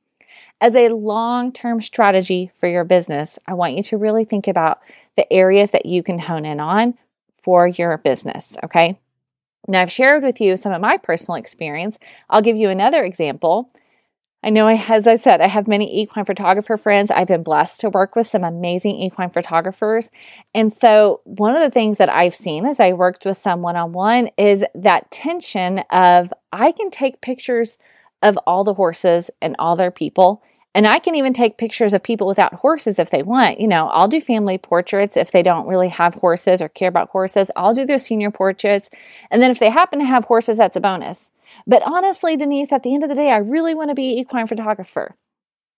As 0.61 0.73
a 0.73 0.87
long 0.87 1.51
term 1.51 1.81
strategy 1.81 2.49
for 2.57 2.69
your 2.69 2.85
business, 2.85 3.37
I 3.45 3.55
want 3.55 3.73
you 3.73 3.83
to 3.83 3.97
really 3.97 4.23
think 4.23 4.47
about 4.47 4.79
the 5.17 5.31
areas 5.33 5.71
that 5.71 5.85
you 5.85 6.01
can 6.01 6.17
hone 6.17 6.45
in 6.45 6.61
on 6.61 6.97
for 7.43 7.67
your 7.67 7.97
business, 7.97 8.55
okay? 8.63 8.97
Now, 9.67 9.81
I've 9.81 9.91
shared 9.91 10.23
with 10.23 10.39
you 10.39 10.57
some 10.57 10.71
of 10.71 10.81
my 10.81 10.97
personal 10.97 11.37
experience. 11.37 11.97
I'll 12.29 12.41
give 12.41 12.57
you 12.57 12.69
another 12.69 13.03
example. 13.03 13.71
I 14.43 14.51
know, 14.51 14.67
I, 14.67 14.75
as 14.89 15.07
I 15.07 15.15
said, 15.15 15.41
I 15.41 15.47
have 15.47 15.67
many 15.67 16.01
equine 16.01 16.23
photographer 16.23 16.77
friends. 16.77 17.09
I've 17.09 17.27
been 17.27 17.41
blessed 17.41 17.79
to 17.79 17.89
work 17.89 18.15
with 18.15 18.27
some 18.27 18.43
amazing 18.43 18.95
equine 18.95 19.31
photographers. 19.31 20.09
And 20.53 20.71
so, 20.71 21.21
one 21.23 21.55
of 21.55 21.63
the 21.63 21.71
things 21.71 21.97
that 21.97 22.09
I've 22.09 22.35
seen 22.35 22.67
as 22.67 22.79
I 22.79 22.93
worked 22.93 23.25
with 23.25 23.37
some 23.37 23.63
one 23.63 23.75
on 23.75 23.91
one 23.91 24.29
is 24.37 24.63
that 24.75 25.09
tension 25.09 25.79
of 25.89 26.31
I 26.51 26.71
can 26.71 26.91
take 26.91 27.21
pictures 27.21 27.79
of 28.21 28.37
all 28.45 28.63
the 28.63 28.75
horses 28.75 29.31
and 29.41 29.55
all 29.57 29.75
their 29.75 29.91
people 29.91 30.43
and 30.75 30.85
I 30.85 30.99
can 30.99 31.15
even 31.15 31.31
take 31.31 31.57
pictures 31.57 31.93
of 31.93 32.03
people 32.03 32.27
without 32.27 32.55
horses 32.55 32.99
if 32.99 33.09
they 33.09 33.23
want. 33.23 33.61
You 33.61 33.67
know, 33.69 33.87
I'll 33.87 34.09
do 34.09 34.19
family 34.19 34.57
portraits 34.57 35.15
if 35.15 35.31
they 35.31 35.41
don't 35.41 35.69
really 35.69 35.87
have 35.87 36.15
horses 36.15 36.61
or 36.61 36.67
care 36.67 36.89
about 36.89 37.11
horses. 37.11 37.49
I'll 37.55 37.73
do 37.73 37.85
their 37.85 37.97
senior 37.97 38.29
portraits. 38.29 38.89
And 39.31 39.41
then 39.41 39.51
if 39.51 39.59
they 39.59 39.69
happen 39.69 39.99
to 39.99 40.05
have 40.05 40.25
horses, 40.25 40.57
that's 40.57 40.75
a 40.75 40.81
bonus. 40.81 41.31
But 41.65 41.81
honestly, 41.85 42.35
Denise, 42.35 42.73
at 42.73 42.83
the 42.83 42.93
end 42.93 43.05
of 43.05 43.09
the 43.09 43.15
day, 43.15 43.31
I 43.31 43.37
really 43.37 43.73
want 43.73 43.89
to 43.89 43.95
be 43.95 44.11
an 44.11 44.19
equine 44.19 44.47
photographer. 44.47 45.15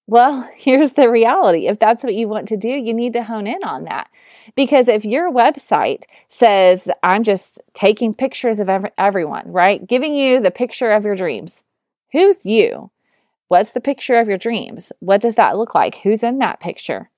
Well, 0.07 0.49
here's 0.55 0.91
the 0.91 1.11
reality. 1.11 1.67
If 1.67 1.77
that's 1.77 2.03
what 2.03 2.15
you 2.15 2.27
want 2.27 2.47
to 2.47 2.57
do, 2.57 2.69
you 2.69 2.91
need 2.91 3.13
to 3.13 3.23
hone 3.23 3.45
in 3.45 3.63
on 3.63 3.83
that. 3.83 4.09
Because 4.55 4.87
if 4.87 5.05
your 5.05 5.31
website 5.31 6.05
says, 6.27 6.89
I'm 7.03 7.21
just 7.21 7.61
taking 7.75 8.15
pictures 8.15 8.59
of 8.59 8.67
every, 8.67 8.89
everyone, 8.97 9.51
right? 9.51 9.85
Giving 9.85 10.15
you 10.15 10.39
the 10.41 10.49
picture 10.49 10.89
of 10.89 11.05
your 11.05 11.15
dreams, 11.15 11.63
who's 12.13 12.47
you? 12.47 12.89
What's 13.47 13.71
the 13.71 13.81
picture 13.81 14.19
of 14.19 14.27
your 14.27 14.37
dreams? 14.37 14.91
What 14.99 15.21
does 15.21 15.35
that 15.35 15.57
look 15.57 15.73
like? 15.73 15.95
Who's 15.97 16.23
in 16.23 16.39
that 16.39 16.59
picture? 16.59 17.09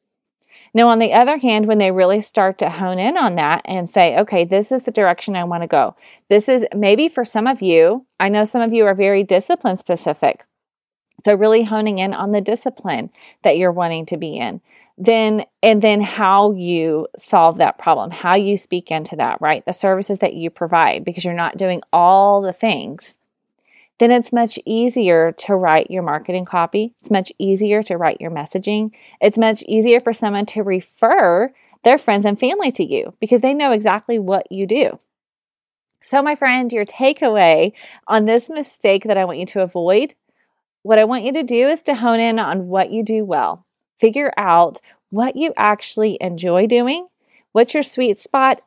Now, 0.74 0.90
on 0.90 1.00
the 1.00 1.14
other 1.14 1.38
hand, 1.38 1.66
when 1.66 1.80
they 1.80 1.92
really 1.92 2.22
start 2.22 2.60
to 2.60 2.70
hone 2.70 3.00
in 3.00 3.18
on 3.18 3.36
that 3.36 3.62
and 3.66 3.90
say, 3.90 4.16
okay, 4.20 4.46
this 4.46 4.72
is 4.72 4.84
the 4.84 4.92
direction 4.92 5.36
I 5.36 5.44
want 5.44 5.64
to 5.64 5.68
go, 5.68 5.96
this 6.30 6.48
is 6.48 6.64
maybe 6.76 7.10
for 7.10 7.26
some 7.26 7.48
of 7.48 7.62
you, 7.62 8.06
I 8.20 8.30
know 8.30 8.44
some 8.44 8.62
of 8.62 8.72
you 8.72 8.86
are 8.86 8.94
very 8.94 9.24
discipline 9.24 9.78
specific. 9.78 10.46
So, 11.26 11.34
really 11.34 11.64
honing 11.64 11.98
in 11.98 12.14
on 12.14 12.32
the 12.32 12.40
discipline 12.40 13.10
that 13.42 13.58
you're 13.58 13.72
wanting 13.72 14.06
to 14.08 14.18
be 14.18 14.38
in 14.38 14.62
then 15.00 15.46
and 15.64 15.82
then 15.82 16.02
how 16.02 16.52
you 16.52 17.08
solve 17.18 17.58
that 17.58 17.78
problem 17.78 18.12
how 18.12 18.36
you 18.36 18.58
speak 18.58 18.92
into 18.92 19.16
that 19.16 19.40
right 19.40 19.66
the 19.66 19.72
services 19.72 20.20
that 20.20 20.34
you 20.34 20.50
provide 20.50 21.06
because 21.06 21.24
you're 21.24 21.34
not 21.34 21.58
doing 21.58 21.82
all 21.94 22.42
the 22.42 22.52
things 22.52 23.16
then 24.00 24.12
it's 24.12 24.34
much 24.34 24.58
easier 24.66 25.34
to 25.34 25.56
write 25.56 25.92
your 25.92 26.04
marketing 26.04 26.46
copy. 26.46 26.96
It's 27.02 27.12
much 27.12 27.32
easier 27.38 27.84
to 27.84 27.98
write 27.98 28.22
your 28.22 28.32
messaging. 28.32 28.92
It's 29.22 29.38
much 29.38 29.62
easier 29.64 30.00
for 30.00 30.14
someone 30.14 30.46
to 30.48 30.64
refer 30.64 31.54
their 31.84 31.98
friends 31.98 32.26
and 32.26 32.40
family 32.40 32.72
to 32.74 32.84
you 32.84 33.14
because 33.20 33.42
they 33.42 33.54
know 33.54 33.72
exactly 33.72 34.18
what 34.18 34.52
you 34.52 34.66
do. 34.66 35.00
So 36.02 36.22
my 36.22 36.36
friend 36.36 36.72
your 36.72 36.86
takeaway 36.86 37.74
on 38.08 38.26
this 38.26 38.50
mistake 38.50 39.04
that 39.04 39.18
i 39.18 39.26
want 39.26 39.38
you 39.38 39.46
to 39.48 39.62
avoid 39.62 40.16
what 40.82 40.98
i 40.98 41.04
want 41.04 41.26
you 41.26 41.34
to 41.34 41.44
do 41.44 41.68
is 41.68 41.84
to 41.84 41.94
hone 41.94 42.22
in 42.22 42.40
on 42.40 42.68
what 42.68 42.92
you 42.92 43.04
do 43.04 43.26
well. 43.26 43.66
Figure 44.00 44.32
out 44.38 44.80
what 45.10 45.36
you 45.36 45.54
actually 45.58 46.18
enjoy 46.22 46.68
doing, 46.68 47.08
what's 47.52 47.74
your 47.74 47.84
sweet 47.84 48.22
spot, 48.22 48.62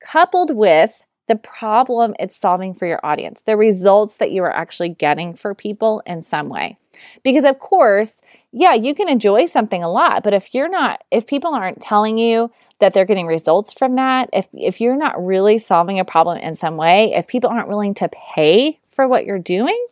coupled 0.00 0.54
with 0.54 1.02
the 1.26 1.36
problem 1.36 2.14
it's 2.18 2.36
solving 2.36 2.74
for 2.74 2.86
your 2.86 3.00
audience, 3.04 3.40
the 3.42 3.56
results 3.56 4.16
that 4.16 4.30
you 4.30 4.42
are 4.42 4.54
actually 4.54 4.90
getting 4.90 5.34
for 5.34 5.54
people 5.54 6.02
in 6.06 6.22
some 6.22 6.48
way. 6.48 6.76
Because, 7.22 7.44
of 7.44 7.58
course, 7.58 8.16
yeah, 8.52 8.74
you 8.74 8.94
can 8.94 9.08
enjoy 9.08 9.46
something 9.46 9.82
a 9.82 9.90
lot, 9.90 10.22
but 10.22 10.34
if 10.34 10.54
you're 10.54 10.68
not, 10.68 11.02
if 11.10 11.26
people 11.26 11.54
aren't 11.54 11.80
telling 11.80 12.18
you 12.18 12.50
that 12.80 12.92
they're 12.92 13.04
getting 13.04 13.26
results 13.26 13.72
from 13.72 13.94
that, 13.94 14.28
if, 14.32 14.46
if 14.52 14.80
you're 14.80 14.96
not 14.96 15.24
really 15.24 15.58
solving 15.58 15.98
a 15.98 16.04
problem 16.04 16.38
in 16.38 16.54
some 16.54 16.76
way, 16.76 17.12
if 17.14 17.26
people 17.26 17.50
aren't 17.50 17.68
willing 17.68 17.94
to 17.94 18.08
pay 18.34 18.78
for 18.92 19.08
what 19.08 19.24
you're 19.24 19.38
doing, 19.38 19.86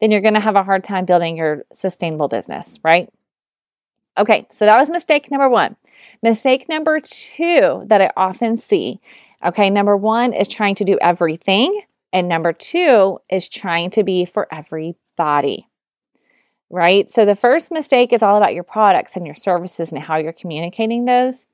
then 0.00 0.10
you're 0.10 0.20
going 0.20 0.34
to 0.34 0.40
have 0.40 0.56
a 0.56 0.62
hard 0.62 0.84
time 0.84 1.04
building 1.04 1.36
your 1.36 1.64
sustainable 1.72 2.28
business, 2.28 2.78
right? 2.84 3.10
Okay, 4.16 4.46
so 4.50 4.64
that 4.64 4.78
was 4.78 4.90
mistake 4.90 5.30
number 5.30 5.48
one. 5.48 5.76
Mistake 6.22 6.68
number 6.68 7.00
two 7.00 7.84
that 7.86 8.00
I 8.00 8.10
often 8.16 8.58
see. 8.58 9.00
Okay, 9.44 9.70
number 9.70 9.96
one 9.96 10.32
is 10.32 10.48
trying 10.48 10.74
to 10.76 10.84
do 10.84 10.98
everything, 11.00 11.82
and 12.12 12.28
number 12.28 12.52
two 12.52 13.18
is 13.30 13.48
trying 13.48 13.90
to 13.90 14.02
be 14.02 14.24
for 14.24 14.52
everybody. 14.52 15.68
Right? 16.70 17.08
So 17.08 17.24
the 17.24 17.36
first 17.36 17.70
mistake 17.70 18.12
is 18.12 18.22
all 18.22 18.36
about 18.36 18.54
your 18.54 18.64
products 18.64 19.16
and 19.16 19.24
your 19.24 19.34
services 19.34 19.92
and 19.92 20.02
how 20.02 20.16
you're 20.16 20.32
communicating 20.32 21.04
those. 21.04 21.46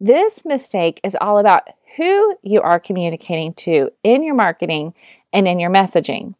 This 0.00 0.44
mistake 0.44 1.00
is 1.04 1.16
all 1.20 1.38
about 1.38 1.68
who 1.96 2.36
you 2.42 2.60
are 2.60 2.80
communicating 2.80 3.54
to 3.54 3.90
in 4.02 4.22
your 4.22 4.34
marketing 4.34 4.94
and 5.32 5.46
in 5.46 5.58
your 5.58 5.70
messaging. 5.70 6.34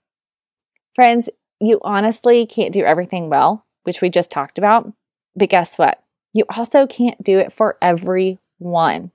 Friends, 0.94 1.28
you 1.60 1.78
honestly 1.82 2.46
can't 2.46 2.72
do 2.72 2.84
everything 2.84 3.30
well, 3.30 3.64
which 3.84 4.00
we 4.00 4.10
just 4.10 4.30
talked 4.30 4.58
about. 4.58 4.92
But 5.34 5.50
guess 5.50 5.78
what? 5.78 6.02
You 6.32 6.44
also 6.54 6.86
can't 6.86 7.22
do 7.22 7.38
it 7.38 7.52
for 7.52 7.78
everyone. 7.80 9.10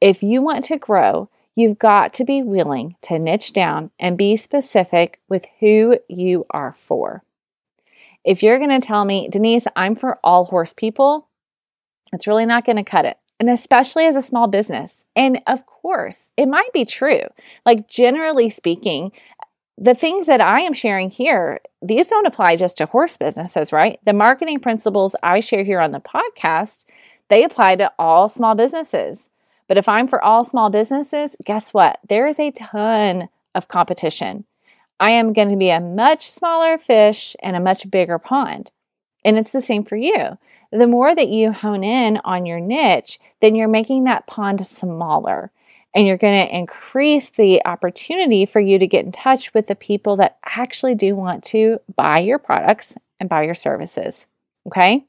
If 0.00 0.22
you 0.22 0.42
want 0.42 0.64
to 0.64 0.78
grow, 0.78 1.28
you've 1.54 1.78
got 1.78 2.12
to 2.14 2.24
be 2.24 2.42
willing 2.42 2.96
to 3.02 3.18
niche 3.18 3.52
down 3.52 3.90
and 3.98 4.16
be 4.16 4.36
specific 4.36 5.20
with 5.28 5.46
who 5.60 5.98
you 6.08 6.46
are 6.50 6.74
for. 6.76 7.24
If 8.24 8.42
you're 8.42 8.58
going 8.58 8.80
to 8.80 8.86
tell 8.86 9.04
me, 9.04 9.28
Denise, 9.28 9.66
I'm 9.74 9.96
for 9.96 10.18
all 10.22 10.44
horse 10.44 10.72
people, 10.72 11.28
it's 12.12 12.26
really 12.26 12.46
not 12.46 12.64
going 12.64 12.76
to 12.76 12.84
cut 12.84 13.04
it. 13.04 13.18
And 13.40 13.50
especially 13.50 14.06
as 14.06 14.16
a 14.16 14.22
small 14.22 14.46
business. 14.48 15.04
And 15.14 15.40
of 15.46 15.66
course, 15.66 16.28
it 16.36 16.46
might 16.46 16.72
be 16.72 16.84
true. 16.84 17.22
Like, 17.64 17.88
generally 17.88 18.48
speaking, 18.48 19.12
the 19.76 19.94
things 19.94 20.26
that 20.26 20.40
I 20.40 20.60
am 20.60 20.72
sharing 20.72 21.10
here, 21.10 21.60
these 21.80 22.08
don't 22.08 22.26
apply 22.26 22.56
just 22.56 22.76
to 22.78 22.86
horse 22.86 23.16
businesses, 23.16 23.72
right? 23.72 24.00
The 24.04 24.12
marketing 24.12 24.58
principles 24.58 25.14
I 25.22 25.40
share 25.40 25.62
here 25.62 25.80
on 25.80 25.92
the 25.92 26.00
podcast, 26.00 26.84
they 27.28 27.44
apply 27.44 27.76
to 27.76 27.92
all 27.98 28.28
small 28.28 28.54
businesses. 28.54 29.28
But 29.68 29.76
if 29.76 29.88
I'm 29.88 30.08
for 30.08 30.22
all 30.22 30.44
small 30.44 30.70
businesses, 30.70 31.36
guess 31.44 31.72
what? 31.72 32.00
There 32.08 32.26
is 32.26 32.40
a 32.40 32.50
ton 32.50 33.28
of 33.54 33.68
competition. 33.68 34.44
I 34.98 35.12
am 35.12 35.32
going 35.32 35.50
to 35.50 35.56
be 35.56 35.70
a 35.70 35.80
much 35.80 36.28
smaller 36.28 36.78
fish 36.78 37.36
in 37.42 37.54
a 37.54 37.60
much 37.60 37.88
bigger 37.90 38.18
pond. 38.18 38.72
And 39.24 39.38
it's 39.38 39.50
the 39.50 39.60
same 39.60 39.84
for 39.84 39.96
you. 39.96 40.38
The 40.72 40.86
more 40.86 41.14
that 41.14 41.28
you 41.28 41.52
hone 41.52 41.84
in 41.84 42.18
on 42.24 42.46
your 42.46 42.60
niche, 42.60 43.18
then 43.40 43.54
you're 43.54 43.68
making 43.68 44.04
that 44.04 44.26
pond 44.26 44.66
smaller 44.66 45.50
and 45.94 46.06
you're 46.06 46.18
going 46.18 46.46
to 46.46 46.56
increase 46.56 47.30
the 47.30 47.64
opportunity 47.64 48.44
for 48.46 48.60
you 48.60 48.78
to 48.78 48.86
get 48.86 49.04
in 49.04 49.12
touch 49.12 49.54
with 49.54 49.66
the 49.66 49.74
people 49.74 50.16
that 50.16 50.38
actually 50.44 50.94
do 50.94 51.16
want 51.16 51.42
to 51.42 51.80
buy 51.96 52.18
your 52.18 52.38
products 52.38 52.94
and 53.18 53.28
buy 53.28 53.42
your 53.42 53.54
services. 53.54 54.26
Okay? 54.66 55.07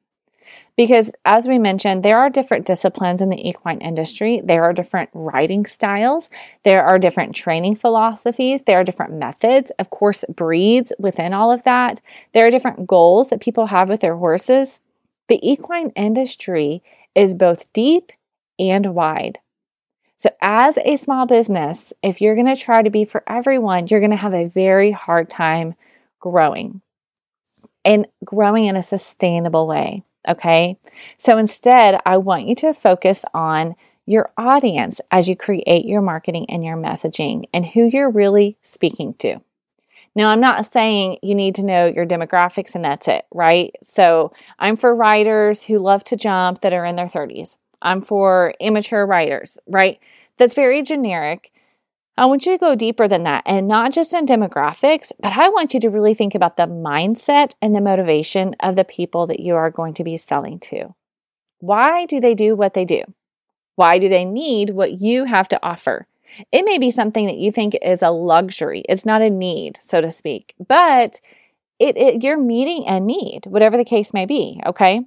Because 0.77 1.11
as 1.25 1.47
we 1.47 1.59
mentioned, 1.59 2.03
there 2.03 2.17
are 2.17 2.29
different 2.29 2.65
disciplines 2.65 3.21
in 3.21 3.29
the 3.29 3.49
equine 3.49 3.81
industry. 3.81 4.41
There 4.43 4.63
are 4.63 4.73
different 4.73 5.09
riding 5.13 5.65
styles. 5.65 6.29
There 6.63 6.83
are 6.83 6.97
different 6.97 7.35
training 7.35 7.75
philosophies. 7.75 8.61
There 8.63 8.79
are 8.79 8.83
different 8.83 9.13
methods, 9.13 9.71
of 9.77 9.89
course, 9.89 10.23
breeds 10.29 10.93
within 10.97 11.33
all 11.33 11.51
of 11.51 11.63
that. 11.63 12.01
There 12.33 12.47
are 12.47 12.51
different 12.51 12.87
goals 12.87 13.27
that 13.27 13.41
people 13.41 13.67
have 13.67 13.89
with 13.89 13.99
their 13.99 14.15
horses. 14.15 14.79
The 15.27 15.39
equine 15.41 15.91
industry 15.97 16.81
is 17.13 17.35
both 17.35 17.71
deep 17.73 18.11
and 18.57 18.95
wide. 18.95 19.39
So, 20.17 20.29
as 20.41 20.77
a 20.83 20.97
small 20.97 21.25
business, 21.25 21.93
if 22.03 22.19
you're 22.19 22.35
going 22.35 22.53
to 22.53 22.61
try 22.61 22.81
to 22.81 22.89
be 22.89 23.05
for 23.05 23.23
everyone, 23.25 23.87
you're 23.87 24.01
going 24.01 24.11
to 24.11 24.17
have 24.17 24.33
a 24.33 24.47
very 24.47 24.91
hard 24.91 25.29
time 25.29 25.75
growing 26.19 26.81
and 27.85 28.05
growing 28.23 28.65
in 28.65 28.75
a 28.75 28.81
sustainable 28.81 29.65
way. 29.65 30.03
Okay. 30.27 30.77
So, 31.17 31.37
instead, 31.37 31.99
I 32.05 32.17
want 32.17 32.45
you 32.45 32.55
to 32.55 32.73
focus 32.73 33.23
on 33.33 33.75
your 34.05 34.31
audience 34.37 34.99
as 35.11 35.29
you 35.29 35.35
create 35.35 35.85
your 35.85 36.01
marketing 36.01 36.45
and 36.49 36.63
your 36.63 36.75
messaging 36.75 37.45
and 37.53 37.65
who 37.65 37.85
you're 37.85 38.09
really 38.09 38.57
speaking 38.63 39.13
to. 39.19 39.39
Now, 40.15 40.29
I'm 40.29 40.41
not 40.41 40.71
saying 40.71 41.19
you 41.21 41.35
need 41.35 41.55
to 41.55 41.65
know 41.65 41.85
your 41.85 42.05
demographics 42.05 42.75
and 42.75 42.83
that's 42.83 43.07
it, 43.07 43.25
right? 43.31 43.75
So, 43.83 44.33
I'm 44.57 44.77
for 44.77 44.93
riders 44.93 45.63
who 45.63 45.79
love 45.79 46.03
to 46.05 46.15
jump 46.15 46.61
that 46.61 46.73
are 46.73 46.85
in 46.85 46.95
their 46.95 47.07
30s. 47.07 47.57
I'm 47.81 48.01
for 48.01 48.53
immature 48.59 49.05
riders, 49.05 49.57
right? 49.67 49.99
That's 50.37 50.53
very 50.53 50.81
generic. 50.81 51.51
I 52.19 52.25
want 52.25 52.45
you 52.45 52.51
to 52.51 52.57
go 52.57 52.75
deeper 52.75 53.07
than 53.07 53.23
that 53.23 53.43
and 53.45 53.65
not 53.65 53.93
just 53.93 54.13
in 54.13 54.25
demographics, 54.25 55.13
but 55.21 55.37
I 55.37 55.47
want 55.47 55.73
you 55.73 55.79
to 55.79 55.89
really 55.89 56.13
think 56.13 56.35
about 56.35 56.57
the 56.57 56.67
mindset 56.67 57.55
and 57.61 57.73
the 57.73 57.79
motivation 57.79 58.55
of 58.59 58.75
the 58.75 58.83
people 58.83 59.25
that 59.27 59.39
you 59.39 59.55
are 59.55 59.71
going 59.71 59.93
to 59.93 60.03
be 60.03 60.17
selling 60.17 60.59
to. 60.59 60.93
Why 61.59 62.05
do 62.05 62.19
they 62.19 62.35
do 62.35 62.57
what 62.57 62.73
they 62.73 62.83
do? 62.83 63.03
Why 63.75 63.99
do 63.99 64.09
they 64.09 64.25
need 64.25 64.71
what 64.71 64.99
you 64.99 65.23
have 65.23 65.47
to 65.47 65.59
offer? 65.63 66.07
It 66.51 66.65
may 66.65 66.77
be 66.77 66.91
something 66.91 67.25
that 67.25 67.37
you 67.37 67.53
think 67.53 67.77
is 67.81 68.01
a 68.01 68.09
luxury. 68.09 68.83
It's 68.89 69.05
not 69.05 69.21
a 69.21 69.29
need, 69.29 69.77
so 69.77 70.01
to 70.01 70.11
speak, 70.11 70.55
but 70.67 71.21
it, 71.79 71.95
it 71.95 72.21
you're 72.21 72.37
meeting 72.37 72.83
a 72.85 72.99
need, 72.99 73.45
whatever 73.45 73.77
the 73.77 73.85
case 73.85 74.11
may 74.13 74.25
be, 74.25 74.61
okay? 74.65 75.05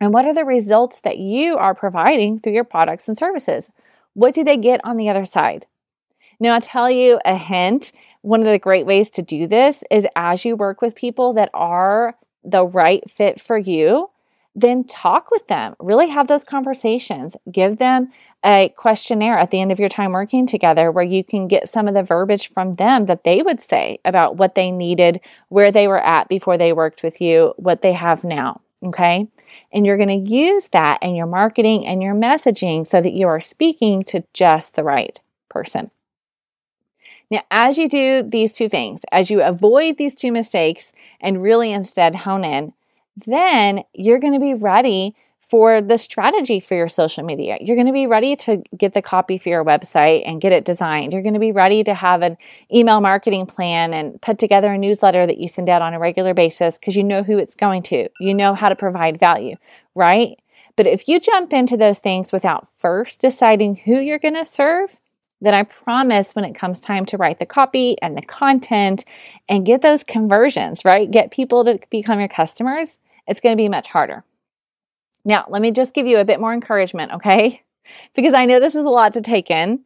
And 0.00 0.14
what 0.14 0.24
are 0.24 0.34
the 0.34 0.44
results 0.44 1.00
that 1.00 1.18
you 1.18 1.56
are 1.56 1.74
providing 1.74 2.38
through 2.38 2.52
your 2.52 2.62
products 2.62 3.08
and 3.08 3.18
services? 3.18 3.70
What 4.14 4.34
do 4.34 4.44
they 4.44 4.56
get 4.56 4.80
on 4.84 4.94
the 4.94 5.08
other 5.08 5.24
side? 5.24 5.66
Now, 6.40 6.54
I'll 6.54 6.60
tell 6.60 6.90
you 6.90 7.20
a 7.24 7.36
hint. 7.36 7.92
One 8.22 8.40
of 8.40 8.46
the 8.46 8.58
great 8.58 8.86
ways 8.86 9.10
to 9.10 9.22
do 9.22 9.46
this 9.46 9.84
is 9.90 10.06
as 10.16 10.44
you 10.44 10.56
work 10.56 10.82
with 10.82 10.94
people 10.94 11.32
that 11.34 11.50
are 11.54 12.16
the 12.44 12.64
right 12.64 13.08
fit 13.10 13.40
for 13.40 13.58
you, 13.58 14.10
then 14.54 14.84
talk 14.84 15.30
with 15.30 15.46
them. 15.46 15.74
Really 15.78 16.08
have 16.08 16.26
those 16.26 16.44
conversations. 16.44 17.36
Give 17.50 17.78
them 17.78 18.12
a 18.44 18.72
questionnaire 18.76 19.38
at 19.38 19.50
the 19.50 19.60
end 19.60 19.72
of 19.72 19.80
your 19.80 19.88
time 19.88 20.12
working 20.12 20.46
together 20.46 20.90
where 20.90 21.04
you 21.04 21.24
can 21.24 21.48
get 21.48 21.68
some 21.68 21.88
of 21.88 21.94
the 21.94 22.02
verbiage 22.02 22.52
from 22.52 22.74
them 22.74 23.06
that 23.06 23.24
they 23.24 23.42
would 23.42 23.60
say 23.60 23.98
about 24.04 24.36
what 24.36 24.54
they 24.54 24.70
needed, 24.70 25.20
where 25.48 25.72
they 25.72 25.88
were 25.88 26.04
at 26.04 26.28
before 26.28 26.56
they 26.56 26.72
worked 26.72 27.02
with 27.02 27.20
you, 27.20 27.52
what 27.56 27.82
they 27.82 27.92
have 27.92 28.22
now. 28.22 28.60
Okay. 28.82 29.26
And 29.72 29.84
you're 29.84 29.96
going 29.96 30.24
to 30.24 30.32
use 30.32 30.68
that 30.68 31.02
in 31.02 31.16
your 31.16 31.26
marketing 31.26 31.84
and 31.84 32.00
your 32.00 32.14
messaging 32.14 32.86
so 32.86 33.00
that 33.00 33.12
you 33.12 33.26
are 33.26 33.40
speaking 33.40 34.04
to 34.04 34.22
just 34.32 34.74
the 34.74 34.84
right 34.84 35.20
person. 35.48 35.90
Now, 37.30 37.42
as 37.50 37.76
you 37.76 37.88
do 37.88 38.22
these 38.22 38.54
two 38.54 38.68
things, 38.68 39.00
as 39.12 39.30
you 39.30 39.42
avoid 39.42 39.98
these 39.98 40.14
two 40.14 40.32
mistakes 40.32 40.92
and 41.20 41.42
really 41.42 41.72
instead 41.72 42.16
hone 42.16 42.44
in, 42.44 42.72
then 43.26 43.82
you're 43.92 44.20
going 44.20 44.32
to 44.32 44.40
be 44.40 44.54
ready 44.54 45.14
for 45.48 45.80
the 45.80 45.96
strategy 45.96 46.60
for 46.60 46.74
your 46.74 46.88
social 46.88 47.24
media. 47.24 47.56
You're 47.60 47.76
going 47.76 47.86
to 47.86 47.92
be 47.92 48.06
ready 48.06 48.36
to 48.36 48.62
get 48.76 48.92
the 48.92 49.00
copy 49.00 49.38
for 49.38 49.48
your 49.48 49.64
website 49.64 50.22
and 50.26 50.42
get 50.42 50.52
it 50.52 50.64
designed. 50.64 51.12
You're 51.12 51.22
going 51.22 51.34
to 51.34 51.40
be 51.40 51.52
ready 51.52 51.82
to 51.84 51.94
have 51.94 52.20
an 52.20 52.36
email 52.72 53.00
marketing 53.00 53.46
plan 53.46 53.94
and 53.94 54.20
put 54.20 54.38
together 54.38 54.70
a 54.72 54.78
newsletter 54.78 55.26
that 55.26 55.38
you 55.38 55.48
send 55.48 55.70
out 55.70 55.80
on 55.80 55.94
a 55.94 55.98
regular 55.98 56.34
basis 56.34 56.78
because 56.78 56.96
you 56.96 57.04
know 57.04 57.22
who 57.22 57.38
it's 57.38 57.56
going 57.56 57.82
to. 57.84 58.08
You 58.20 58.34
know 58.34 58.54
how 58.54 58.68
to 58.68 58.76
provide 58.76 59.18
value, 59.18 59.56
right? 59.94 60.38
But 60.76 60.86
if 60.86 61.08
you 61.08 61.18
jump 61.18 61.52
into 61.52 61.78
those 61.78 61.98
things 61.98 62.30
without 62.30 62.68
first 62.78 63.20
deciding 63.20 63.76
who 63.76 63.98
you're 63.98 64.18
going 64.18 64.34
to 64.34 64.44
serve, 64.44 64.97
then 65.40 65.54
I 65.54 65.62
promise 65.62 66.34
when 66.34 66.44
it 66.44 66.54
comes 66.54 66.80
time 66.80 67.06
to 67.06 67.16
write 67.16 67.38
the 67.38 67.46
copy 67.46 67.96
and 68.02 68.16
the 68.16 68.22
content 68.22 69.04
and 69.48 69.66
get 69.66 69.82
those 69.82 70.02
conversions, 70.02 70.84
right? 70.84 71.10
Get 71.10 71.30
people 71.30 71.64
to 71.64 71.78
become 71.90 72.18
your 72.18 72.28
customers, 72.28 72.98
it's 73.26 73.40
going 73.40 73.56
to 73.56 73.62
be 73.62 73.68
much 73.68 73.88
harder. 73.88 74.24
Now, 75.24 75.44
let 75.48 75.62
me 75.62 75.70
just 75.70 75.94
give 75.94 76.06
you 76.06 76.18
a 76.18 76.24
bit 76.24 76.40
more 76.40 76.52
encouragement, 76.52 77.12
okay? 77.12 77.62
Because 78.14 78.34
I 78.34 78.44
know 78.44 78.60
this 78.60 78.74
is 78.74 78.84
a 78.84 78.90
lot 78.90 79.14
to 79.14 79.22
take 79.22 79.50
in. 79.50 79.80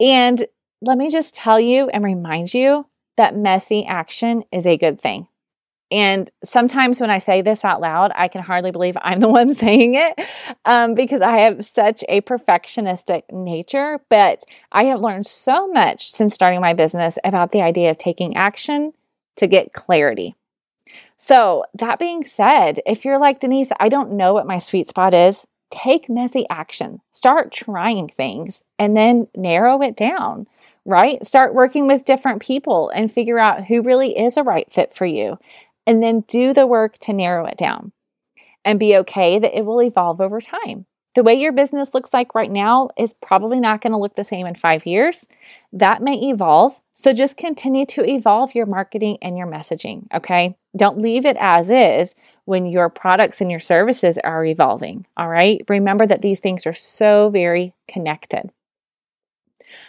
And 0.00 0.46
let 0.80 0.96
me 0.96 1.10
just 1.10 1.34
tell 1.34 1.60
you 1.60 1.90
and 1.90 2.02
remind 2.02 2.54
you 2.54 2.86
that 3.18 3.36
messy 3.36 3.84
action 3.84 4.42
is 4.50 4.66
a 4.66 4.78
good 4.78 4.98
thing. 4.98 5.28
And 5.90 6.30
sometimes 6.44 7.00
when 7.00 7.10
I 7.10 7.18
say 7.18 7.42
this 7.42 7.64
out 7.64 7.80
loud, 7.80 8.10
I 8.14 8.28
can 8.28 8.42
hardly 8.42 8.70
believe 8.70 8.96
I'm 9.02 9.20
the 9.20 9.28
one 9.40 9.54
saying 9.54 9.94
it 9.94 10.20
um, 10.64 10.94
because 10.94 11.22
I 11.22 11.38
have 11.38 11.64
such 11.64 12.04
a 12.08 12.20
perfectionistic 12.22 13.22
nature. 13.32 14.00
But 14.08 14.44
I 14.72 14.84
have 14.84 15.00
learned 15.00 15.26
so 15.26 15.68
much 15.68 16.10
since 16.10 16.34
starting 16.34 16.60
my 16.60 16.74
business 16.74 17.18
about 17.24 17.52
the 17.52 17.62
idea 17.62 17.90
of 17.90 17.98
taking 17.98 18.36
action 18.36 18.92
to 19.36 19.46
get 19.46 19.72
clarity. 19.72 20.34
So, 21.16 21.64
that 21.74 21.98
being 21.98 22.24
said, 22.24 22.80
if 22.86 23.04
you're 23.04 23.18
like 23.18 23.40
Denise, 23.40 23.70
I 23.80 23.88
don't 23.88 24.12
know 24.12 24.34
what 24.34 24.46
my 24.46 24.58
sweet 24.58 24.88
spot 24.88 25.14
is, 25.14 25.46
take 25.70 26.08
messy 26.08 26.44
action. 26.50 27.00
Start 27.12 27.52
trying 27.52 28.08
things 28.08 28.62
and 28.78 28.96
then 28.96 29.26
narrow 29.34 29.80
it 29.82 29.96
down, 29.96 30.46
right? 30.84 31.26
Start 31.26 31.54
working 31.54 31.86
with 31.86 32.04
different 32.04 32.42
people 32.42 32.90
and 32.90 33.10
figure 33.10 33.38
out 33.38 33.64
who 33.64 33.82
really 33.82 34.16
is 34.16 34.36
a 34.36 34.42
right 34.42 34.70
fit 34.72 34.94
for 34.94 35.06
you 35.06 35.38
and 35.86 36.02
then 36.02 36.20
do 36.28 36.52
the 36.52 36.66
work 36.66 36.98
to 36.98 37.12
narrow 37.12 37.46
it 37.46 37.56
down 37.56 37.92
and 38.64 38.80
be 38.80 38.96
okay 38.96 39.38
that 39.38 39.56
it 39.56 39.64
will 39.64 39.82
evolve 39.82 40.20
over 40.20 40.40
time. 40.40 40.86
The 41.14 41.22
way 41.22 41.34
your 41.34 41.52
business 41.52 41.94
looks 41.94 42.12
like 42.12 42.34
right 42.34 42.50
now 42.50 42.90
is 42.98 43.14
probably 43.14 43.58
not 43.58 43.80
going 43.80 43.92
to 43.92 43.98
look 43.98 44.16
the 44.16 44.24
same 44.24 44.46
in 44.46 44.54
five 44.54 44.84
years. 44.84 45.24
That 45.72 46.02
may 46.02 46.16
evolve. 46.28 46.78
So 46.92 47.14
just 47.14 47.38
continue 47.38 47.86
to 47.86 48.04
evolve 48.04 48.54
your 48.54 48.66
marketing 48.66 49.16
and 49.22 49.38
your 49.38 49.46
messaging, 49.46 50.12
okay? 50.12 50.56
Don't 50.76 51.00
leave 51.00 51.24
it 51.24 51.36
as 51.40 51.70
is 51.70 52.14
when 52.44 52.66
your 52.66 52.90
products 52.90 53.40
and 53.40 53.50
your 53.50 53.60
services 53.60 54.18
are 54.24 54.44
evolving, 54.44 55.06
all 55.16 55.28
right? 55.28 55.62
Remember 55.68 56.06
that 56.06 56.22
these 56.22 56.40
things 56.40 56.66
are 56.66 56.74
so 56.74 57.30
very 57.30 57.72
connected. 57.88 58.50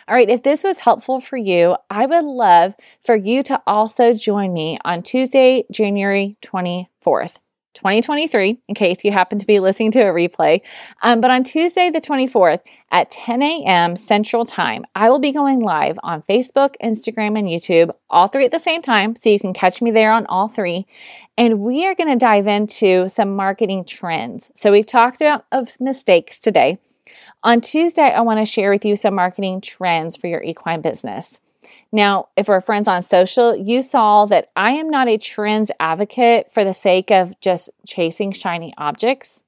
All 0.07 0.15
right, 0.15 0.29
if 0.29 0.43
this 0.43 0.63
was 0.63 0.79
helpful 0.79 1.19
for 1.19 1.37
you, 1.37 1.75
I 1.89 2.05
would 2.05 2.25
love 2.25 2.73
for 3.03 3.15
you 3.15 3.43
to 3.43 3.61
also 3.67 4.13
join 4.13 4.53
me 4.53 4.79
on 4.85 5.03
Tuesday, 5.03 5.65
January 5.71 6.37
24th. 6.41 7.37
2023, 7.77 8.59
in 8.67 8.73
case 8.73 9.05
you 9.05 9.11
happen 9.11 9.37
to 9.37 9.45
be 9.45 9.59
listening 9.59 9.91
to 9.91 10.01
a 10.01 10.05
replay. 10.05 10.61
Um, 11.03 11.21
but 11.21 11.29
on 11.29 11.43
Tuesday, 11.43 11.91
the 11.91 12.01
24th 12.01 12.61
at 12.91 13.11
10 13.11 13.43
a.m. 13.43 13.95
Central 13.95 14.45
Time, 14.45 14.83
I 14.95 15.11
will 15.11 15.19
be 15.19 15.31
going 15.31 15.59
live 15.59 15.99
on 16.01 16.23
Facebook, 16.23 16.73
Instagram, 16.83 17.37
and 17.37 17.47
YouTube, 17.47 17.91
all 18.09 18.27
three 18.27 18.45
at 18.45 18.51
the 18.51 18.57
same 18.57 18.81
time. 18.81 19.15
So 19.15 19.29
you 19.29 19.39
can 19.39 19.53
catch 19.53 19.79
me 19.79 19.91
there 19.91 20.11
on 20.11 20.25
all 20.25 20.47
three. 20.47 20.87
And 21.37 21.59
we 21.59 21.85
are 21.85 21.93
going 21.93 22.09
to 22.09 22.15
dive 22.15 22.47
into 22.47 23.07
some 23.09 23.35
marketing 23.35 23.85
trends. 23.85 24.49
So 24.55 24.71
we've 24.71 24.85
talked 24.85 25.21
about 25.21 25.45
of 25.51 25.79
mistakes 25.79 26.39
today. 26.39 26.79
On 27.43 27.61
Tuesday, 27.61 28.01
I 28.01 28.21
want 28.21 28.39
to 28.39 28.45
share 28.45 28.71
with 28.71 28.83
you 28.83 28.95
some 28.95 29.15
marketing 29.15 29.61
trends 29.61 30.17
for 30.17 30.27
your 30.27 30.41
equine 30.41 30.81
business. 30.81 31.39
Now, 31.91 32.29
if 32.35 32.47
we're 32.47 32.61
friends 32.61 32.87
on 32.87 33.03
social, 33.03 33.55
you 33.55 33.81
saw 33.81 34.25
that 34.25 34.49
I 34.55 34.71
am 34.71 34.89
not 34.89 35.07
a 35.07 35.17
trends 35.17 35.71
advocate 35.79 36.51
for 36.51 36.63
the 36.63 36.73
sake 36.73 37.11
of 37.11 37.39
just 37.39 37.69
chasing 37.87 38.31
shiny 38.31 38.73
objects, 38.77 39.39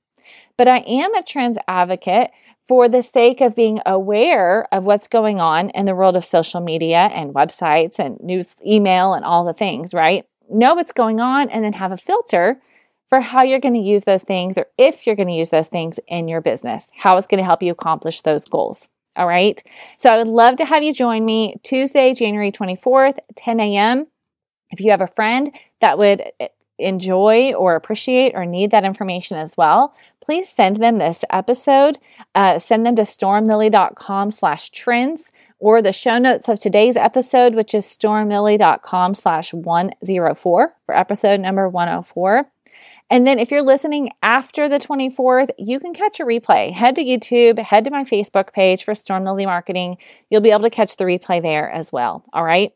but 0.56 0.68
I 0.68 0.80
am 0.80 1.14
a 1.16 1.24
trends 1.24 1.58
advocate 1.68 2.32
for 2.68 2.88
the 2.88 3.02
sake 3.02 3.42
of 3.42 3.56
being 3.56 3.82
aware 3.86 4.68
of 4.72 4.86
what's 4.86 5.08
going 5.08 5.40
on 5.40 5.72
in 5.72 5.86
the 5.86 5.96
world 5.96 6.16
of 6.16 6.24
social 6.24 6.62
media 6.62 7.10
and 7.14 7.34
websites 7.34 7.98
and 7.98 8.20
news, 8.22 8.56
email, 8.66 9.14
and 9.14 9.26
all 9.26 9.44
the 9.44 9.54
things, 9.54 9.94
right? 9.94 10.26
Know 10.48 10.76
what's 10.76 10.92
going 10.92 11.20
on 11.20 11.50
and 11.50 11.64
then 11.64 11.74
have 11.74 11.92
a 11.92 11.98
filter 11.98 12.62
for 13.10 13.20
how 13.22 13.44
you're 13.44 13.60
going 13.60 13.74
to 13.74 13.80
use 13.80 14.04
those 14.04 14.24
things 14.24 14.58
or 14.58 14.68
if 14.78 15.06
you're 15.06 15.16
going 15.16 15.28
to 15.28 15.34
use 15.34 15.50
those 15.50 15.68
things 15.68 16.00
in 16.08 16.28
your 16.28 16.42
business, 16.42 16.86
how 16.96 17.18
it's 17.18 17.28
going 17.28 17.40
to 17.40 17.46
help 17.46 17.64
you 17.64 17.72
accomplish 17.72 18.22
those 18.22 18.48
goals. 18.48 18.88
All 19.16 19.28
right. 19.28 19.62
So 19.98 20.10
I 20.10 20.18
would 20.18 20.28
love 20.28 20.56
to 20.58 20.66
have 20.66 20.84
you 20.84 20.94
join 20.94 21.26
me 21.26 21.56
Tuesday, 21.64 22.14
January 22.14 22.52
24th, 22.52 23.18
10 23.36 23.60
a.m. 23.60 24.08
If 24.72 24.80
you 24.80 24.92
have 24.92 25.02
a 25.02 25.08
friend 25.08 25.50
that 25.82 25.98
would 25.98 26.24
eh, 26.40 26.48
enjoy 26.78 27.54
or 27.54 27.76
appreciate 27.76 28.34
or 28.36 28.46
need 28.46 28.72
that 28.72 28.86
information 28.86 29.38
as 29.38 29.58
well, 29.58 29.94
please 30.22 30.48
send 30.48 30.78
them 30.78 30.98
this 30.98 31.26
episode. 31.32 31.98
Uh, 32.36 32.60
send 32.60 32.86
them 32.86 32.96
to 32.96 33.02
stormlily.com 33.02 34.32
slash 34.32 34.70
trends 34.70 35.32
or 35.58 35.82
the 35.82 35.92
show 35.92 36.18
notes 36.18 36.48
of 36.48 36.60
today's 36.60 36.96
episode, 36.96 37.56
which 37.56 37.74
is 37.74 37.86
stormlily.com 37.86 39.14
slash 39.14 39.54
104 39.54 40.76
for 40.86 40.98
episode 40.98 41.40
number 41.40 41.68
104. 41.68 42.50
And 43.10 43.26
then 43.26 43.40
if 43.40 43.50
you're 43.50 43.64
listening 43.64 44.12
after 44.22 44.70
the 44.70 44.78
24th, 44.78 45.50
you 45.58 45.80
can 45.80 45.94
catch 45.94 46.20
a 46.20 46.24
replay. 46.24 46.72
Head 46.72 46.96
to 46.96 47.04
YouTube, 47.04 47.58
head 47.60 47.84
to 47.86 47.92
my 47.92 48.04
Facebook 48.04 48.54
page 48.54 48.84
for 48.84 48.94
Storm 48.94 49.24
Lily 49.24 49.46
Marketing. 49.46 49.98
You'll 50.30 50.42
be 50.42 50.52
able 50.52 50.64
to 50.64 50.70
catch 50.70 50.96
the 50.96 51.06
replay 51.06 51.42
there 51.42 51.70
as 51.72 51.92
well. 51.92 52.24
All 52.34 52.44
right. 52.44 52.74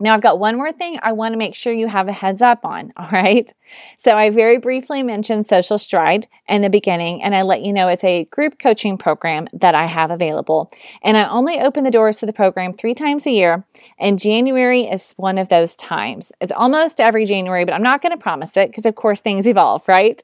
Now, 0.00 0.14
I've 0.14 0.22
got 0.22 0.40
one 0.40 0.56
more 0.56 0.72
thing 0.72 0.98
I 1.02 1.12
want 1.12 1.34
to 1.34 1.38
make 1.38 1.54
sure 1.54 1.72
you 1.72 1.86
have 1.86 2.08
a 2.08 2.12
heads 2.12 2.42
up 2.42 2.64
on. 2.64 2.92
All 2.96 3.08
right. 3.12 3.52
So, 3.98 4.16
I 4.16 4.30
very 4.30 4.58
briefly 4.58 5.02
mentioned 5.02 5.46
Social 5.46 5.78
Stride 5.78 6.26
in 6.48 6.62
the 6.62 6.68
beginning, 6.68 7.22
and 7.22 7.34
I 7.34 7.42
let 7.42 7.62
you 7.62 7.72
know 7.72 7.88
it's 7.88 8.02
a 8.02 8.24
group 8.24 8.58
coaching 8.58 8.98
program 8.98 9.46
that 9.52 9.74
I 9.74 9.86
have 9.86 10.10
available. 10.10 10.70
And 11.02 11.16
I 11.16 11.28
only 11.28 11.60
open 11.60 11.84
the 11.84 11.92
doors 11.92 12.18
to 12.18 12.26
the 12.26 12.32
program 12.32 12.72
three 12.72 12.94
times 12.94 13.26
a 13.26 13.30
year, 13.30 13.64
and 13.98 14.18
January 14.18 14.82
is 14.82 15.14
one 15.16 15.38
of 15.38 15.48
those 15.48 15.76
times. 15.76 16.32
It's 16.40 16.52
almost 16.52 17.00
every 17.00 17.24
January, 17.24 17.64
but 17.64 17.74
I'm 17.74 17.82
not 17.82 18.02
going 18.02 18.12
to 18.12 18.22
promise 18.22 18.56
it 18.56 18.70
because, 18.70 18.86
of 18.86 18.96
course, 18.96 19.20
things 19.20 19.46
evolve, 19.46 19.86
right? 19.86 20.22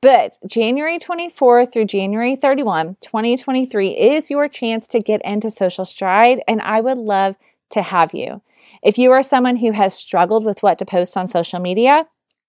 But 0.00 0.38
January 0.46 0.98
24 0.98 1.66
through 1.66 1.84
January 1.84 2.34
31, 2.34 2.96
2023 3.00 3.88
is 3.90 4.30
your 4.30 4.48
chance 4.48 4.88
to 4.88 4.98
get 4.98 5.22
into 5.24 5.50
Social 5.50 5.84
Stride, 5.84 6.42
and 6.48 6.60
I 6.60 6.80
would 6.80 6.98
love 6.98 7.36
to 7.70 7.82
have 7.82 8.14
you. 8.14 8.42
If 8.82 8.98
you 8.98 9.12
are 9.12 9.22
someone 9.22 9.56
who 9.56 9.72
has 9.72 9.94
struggled 9.94 10.44
with 10.44 10.62
what 10.62 10.78
to 10.78 10.84
post 10.84 11.16
on 11.16 11.28
social 11.28 11.60
media, 11.60 12.06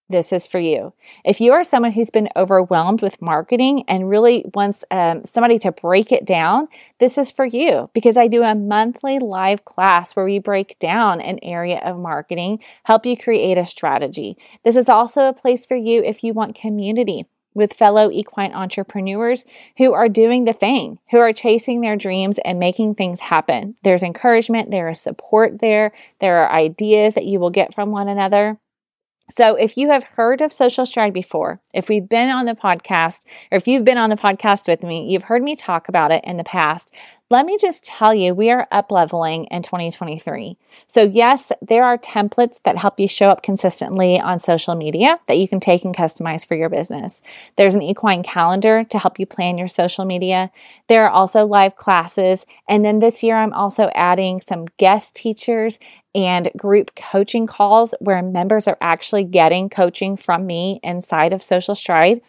this 0.09 0.33
is 0.33 0.45
for 0.45 0.59
you. 0.59 0.93
If 1.23 1.39
you 1.39 1.53
are 1.53 1.63
someone 1.63 1.93
who's 1.93 2.09
been 2.09 2.29
overwhelmed 2.35 3.01
with 3.01 3.21
marketing 3.21 3.83
and 3.87 4.09
really 4.09 4.45
wants 4.53 4.83
um, 4.91 5.23
somebody 5.23 5.57
to 5.59 5.71
break 5.71 6.11
it 6.11 6.25
down, 6.25 6.67
this 6.99 7.17
is 7.17 7.31
for 7.31 7.45
you 7.45 7.89
because 7.93 8.17
I 8.17 8.27
do 8.27 8.43
a 8.43 8.53
monthly 8.53 9.17
live 9.19 9.63
class 9.63 10.15
where 10.15 10.25
we 10.25 10.39
break 10.39 10.77
down 10.77 11.21
an 11.21 11.39
area 11.41 11.79
of 11.79 11.97
marketing, 11.97 12.59
help 12.83 13.05
you 13.05 13.15
create 13.15 13.57
a 13.57 13.65
strategy. 13.65 14.37
This 14.65 14.75
is 14.75 14.89
also 14.89 15.27
a 15.27 15.33
place 15.33 15.65
for 15.65 15.77
you 15.77 16.03
if 16.03 16.23
you 16.23 16.33
want 16.33 16.53
community 16.53 17.25
with 17.53 17.73
fellow 17.73 18.11
equine 18.11 18.53
entrepreneurs 18.53 19.45
who 19.77 19.93
are 19.93 20.09
doing 20.09 20.45
the 20.45 20.53
thing, 20.53 20.99
who 21.11 21.17
are 21.17 21.33
chasing 21.33 21.81
their 21.81 21.95
dreams 21.95 22.39
and 22.45 22.59
making 22.59 22.95
things 22.95 23.19
happen. 23.19 23.75
There's 23.83 24.03
encouragement, 24.03 24.71
there 24.71 24.89
is 24.89 24.99
support 24.99 25.59
there, 25.59 25.91
there 26.19 26.37
are 26.37 26.51
ideas 26.51 27.13
that 27.13 27.25
you 27.25 27.39
will 27.39 27.49
get 27.49 27.73
from 27.73 27.91
one 27.91 28.07
another. 28.07 28.57
So, 29.35 29.55
if 29.55 29.77
you 29.77 29.89
have 29.89 30.03
heard 30.03 30.41
of 30.41 30.51
Social 30.51 30.85
Stride 30.85 31.13
before, 31.13 31.61
if 31.73 31.87
we've 31.87 32.07
been 32.07 32.29
on 32.29 32.45
the 32.45 32.55
podcast, 32.55 33.21
or 33.51 33.55
if 33.55 33.67
you've 33.67 33.85
been 33.85 33.97
on 33.97 34.09
the 34.09 34.17
podcast 34.17 34.67
with 34.67 34.83
me, 34.83 35.09
you've 35.09 35.23
heard 35.23 35.41
me 35.41 35.55
talk 35.55 35.87
about 35.87 36.11
it 36.11 36.25
in 36.25 36.35
the 36.35 36.43
past, 36.43 36.93
let 37.33 37.47
me 37.47 37.57
just 37.59 37.83
tell 37.83 38.13
you, 38.13 38.35
we 38.35 38.51
are 38.51 38.67
up 38.71 38.91
leveling 38.91 39.45
in 39.45 39.63
2023. 39.63 40.55
So, 40.85 41.01
yes, 41.01 41.51
there 41.67 41.83
are 41.83 41.97
templates 41.97 42.59
that 42.61 42.77
help 42.77 42.99
you 42.99 43.07
show 43.07 43.25
up 43.25 43.41
consistently 43.41 44.19
on 44.19 44.37
social 44.37 44.75
media 44.75 45.19
that 45.25 45.39
you 45.39 45.47
can 45.47 45.59
take 45.59 45.83
and 45.83 45.97
customize 45.97 46.45
for 46.45 46.53
your 46.53 46.69
business. 46.69 47.23
There's 47.55 47.73
an 47.73 47.81
equine 47.81 48.21
calendar 48.21 48.83
to 48.83 48.99
help 48.99 49.17
you 49.17 49.25
plan 49.25 49.57
your 49.57 49.67
social 49.67 50.05
media. 50.05 50.51
There 50.85 51.05
are 51.05 51.09
also 51.09 51.43
live 51.47 51.75
classes. 51.75 52.45
And 52.69 52.85
then 52.85 52.99
this 52.99 53.23
year, 53.23 53.37
I'm 53.37 53.53
also 53.53 53.89
adding 53.95 54.39
some 54.39 54.67
guest 54.77 55.15
teachers 55.15 55.79
and 56.13 56.51
group 56.55 56.93
coaching 56.95 57.47
calls 57.47 57.95
where 57.99 58.21
members 58.21 58.67
are 58.67 58.77
actually 58.79 59.23
getting 59.23 59.69
coaching 59.69 60.17
from 60.17 60.45
me 60.45 60.79
inside 60.83 61.33
of 61.33 61.41
Social 61.41 61.73
Stride. 61.73 62.21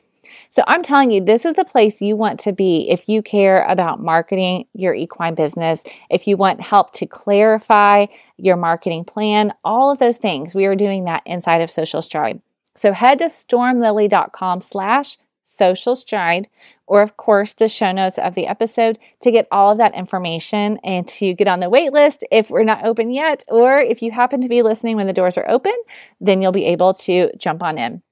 So 0.50 0.62
I'm 0.66 0.82
telling 0.82 1.10
you, 1.10 1.24
this 1.24 1.44
is 1.44 1.54
the 1.54 1.64
place 1.64 2.00
you 2.00 2.16
want 2.16 2.40
to 2.40 2.52
be 2.52 2.88
if 2.90 3.08
you 3.08 3.22
care 3.22 3.64
about 3.64 4.00
marketing 4.00 4.66
your 4.72 4.94
equine 4.94 5.34
business, 5.34 5.82
if 6.10 6.26
you 6.26 6.36
want 6.36 6.60
help 6.60 6.92
to 6.92 7.06
clarify 7.06 8.06
your 8.36 8.56
marketing 8.56 9.04
plan, 9.04 9.52
all 9.64 9.90
of 9.90 9.98
those 9.98 10.16
things. 10.16 10.54
We 10.54 10.66
are 10.66 10.76
doing 10.76 11.04
that 11.04 11.22
inside 11.26 11.60
of 11.60 11.70
Social 11.70 12.02
Stride. 12.02 12.40
So 12.74 12.92
head 12.92 13.18
to 13.20 13.26
stormlily.com 13.26 14.60
slash 14.60 15.18
social 15.44 15.94
stride, 15.94 16.48
or 16.86 17.00
of 17.02 17.16
course 17.16 17.52
the 17.52 17.68
show 17.68 17.92
notes 17.92 18.18
of 18.18 18.34
the 18.34 18.46
episode 18.46 18.98
to 19.20 19.30
get 19.30 19.46
all 19.52 19.70
of 19.70 19.78
that 19.78 19.94
information 19.94 20.78
and 20.82 21.06
to 21.06 21.34
get 21.34 21.48
on 21.48 21.60
the 21.60 21.70
wait 21.70 21.92
list 21.92 22.24
if 22.30 22.50
we're 22.50 22.64
not 22.64 22.84
open 22.84 23.10
yet, 23.10 23.44
or 23.48 23.78
if 23.78 24.02
you 24.02 24.10
happen 24.10 24.40
to 24.40 24.48
be 24.48 24.62
listening 24.62 24.96
when 24.96 25.06
the 25.06 25.12
doors 25.12 25.38
are 25.38 25.48
open, 25.48 25.74
then 26.20 26.42
you'll 26.42 26.52
be 26.52 26.66
able 26.66 26.94
to 26.94 27.30
jump 27.38 27.62
on 27.62 27.78
in. 27.78 28.02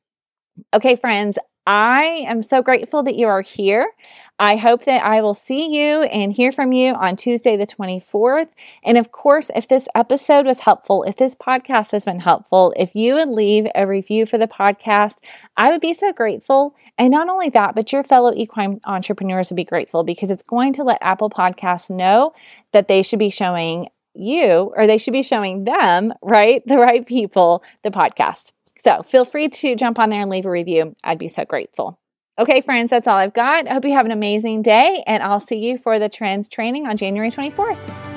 Okay, 0.72 0.96
friends, 0.96 1.38
I 1.66 2.24
am 2.26 2.42
so 2.42 2.60
grateful 2.60 3.02
that 3.04 3.14
you 3.14 3.28
are 3.28 3.40
here. 3.40 3.92
I 4.38 4.56
hope 4.56 4.84
that 4.86 5.04
I 5.04 5.20
will 5.20 5.34
see 5.34 5.68
you 5.68 6.02
and 6.02 6.32
hear 6.32 6.50
from 6.50 6.72
you 6.72 6.94
on 6.94 7.14
Tuesday, 7.14 7.56
the 7.56 7.66
24th. 7.66 8.48
And 8.82 8.98
of 8.98 9.12
course, 9.12 9.50
if 9.54 9.68
this 9.68 9.86
episode 9.94 10.44
was 10.44 10.60
helpful, 10.60 11.04
if 11.04 11.16
this 11.16 11.36
podcast 11.36 11.92
has 11.92 12.04
been 12.04 12.18
helpful, 12.18 12.72
if 12.76 12.96
you 12.96 13.14
would 13.14 13.28
leave 13.28 13.66
a 13.76 13.86
review 13.86 14.26
for 14.26 14.38
the 14.38 14.48
podcast, 14.48 15.18
I 15.56 15.70
would 15.70 15.80
be 15.80 15.94
so 15.94 16.12
grateful. 16.12 16.74
And 16.98 17.12
not 17.12 17.28
only 17.28 17.50
that, 17.50 17.76
but 17.76 17.92
your 17.92 18.02
fellow 18.02 18.32
equine 18.34 18.80
entrepreneurs 18.84 19.50
would 19.50 19.56
be 19.56 19.64
grateful 19.64 20.02
because 20.02 20.30
it's 20.32 20.42
going 20.42 20.72
to 20.72 20.82
let 20.82 20.98
Apple 21.00 21.30
Podcasts 21.30 21.88
know 21.88 22.32
that 22.72 22.88
they 22.88 23.02
should 23.02 23.20
be 23.20 23.30
showing 23.30 23.88
you 24.14 24.72
or 24.76 24.88
they 24.88 24.98
should 24.98 25.12
be 25.12 25.22
showing 25.22 25.64
them, 25.64 26.12
right? 26.22 26.62
The 26.72 26.78
right 26.78 27.06
people, 27.06 27.62
the 27.84 27.90
podcast. 27.90 28.50
So 28.84 29.02
feel 29.02 29.24
free 29.24 29.48
to 29.48 29.76
jump 29.76 29.98
on 29.98 30.10
there 30.10 30.20
and 30.20 30.30
leave 30.30 30.46
a 30.46 30.50
review. 30.50 30.94
I'd 31.04 31.18
be 31.18 31.28
so 31.28 31.44
grateful. 31.44 31.98
Okay, 32.38 32.60
friends, 32.60 32.90
that's 32.90 33.06
all 33.06 33.16
I've 33.16 33.34
got. 33.34 33.68
I 33.68 33.74
hope 33.74 33.84
you 33.84 33.92
have 33.92 34.06
an 34.06 34.12
amazing 34.12 34.62
day, 34.62 35.04
and 35.06 35.22
I'll 35.22 35.38
see 35.38 35.58
you 35.58 35.76
for 35.76 35.98
the 35.98 36.08
trends 36.08 36.48
training 36.48 36.86
on 36.86 36.96
January 36.96 37.30
24th. 37.30 38.11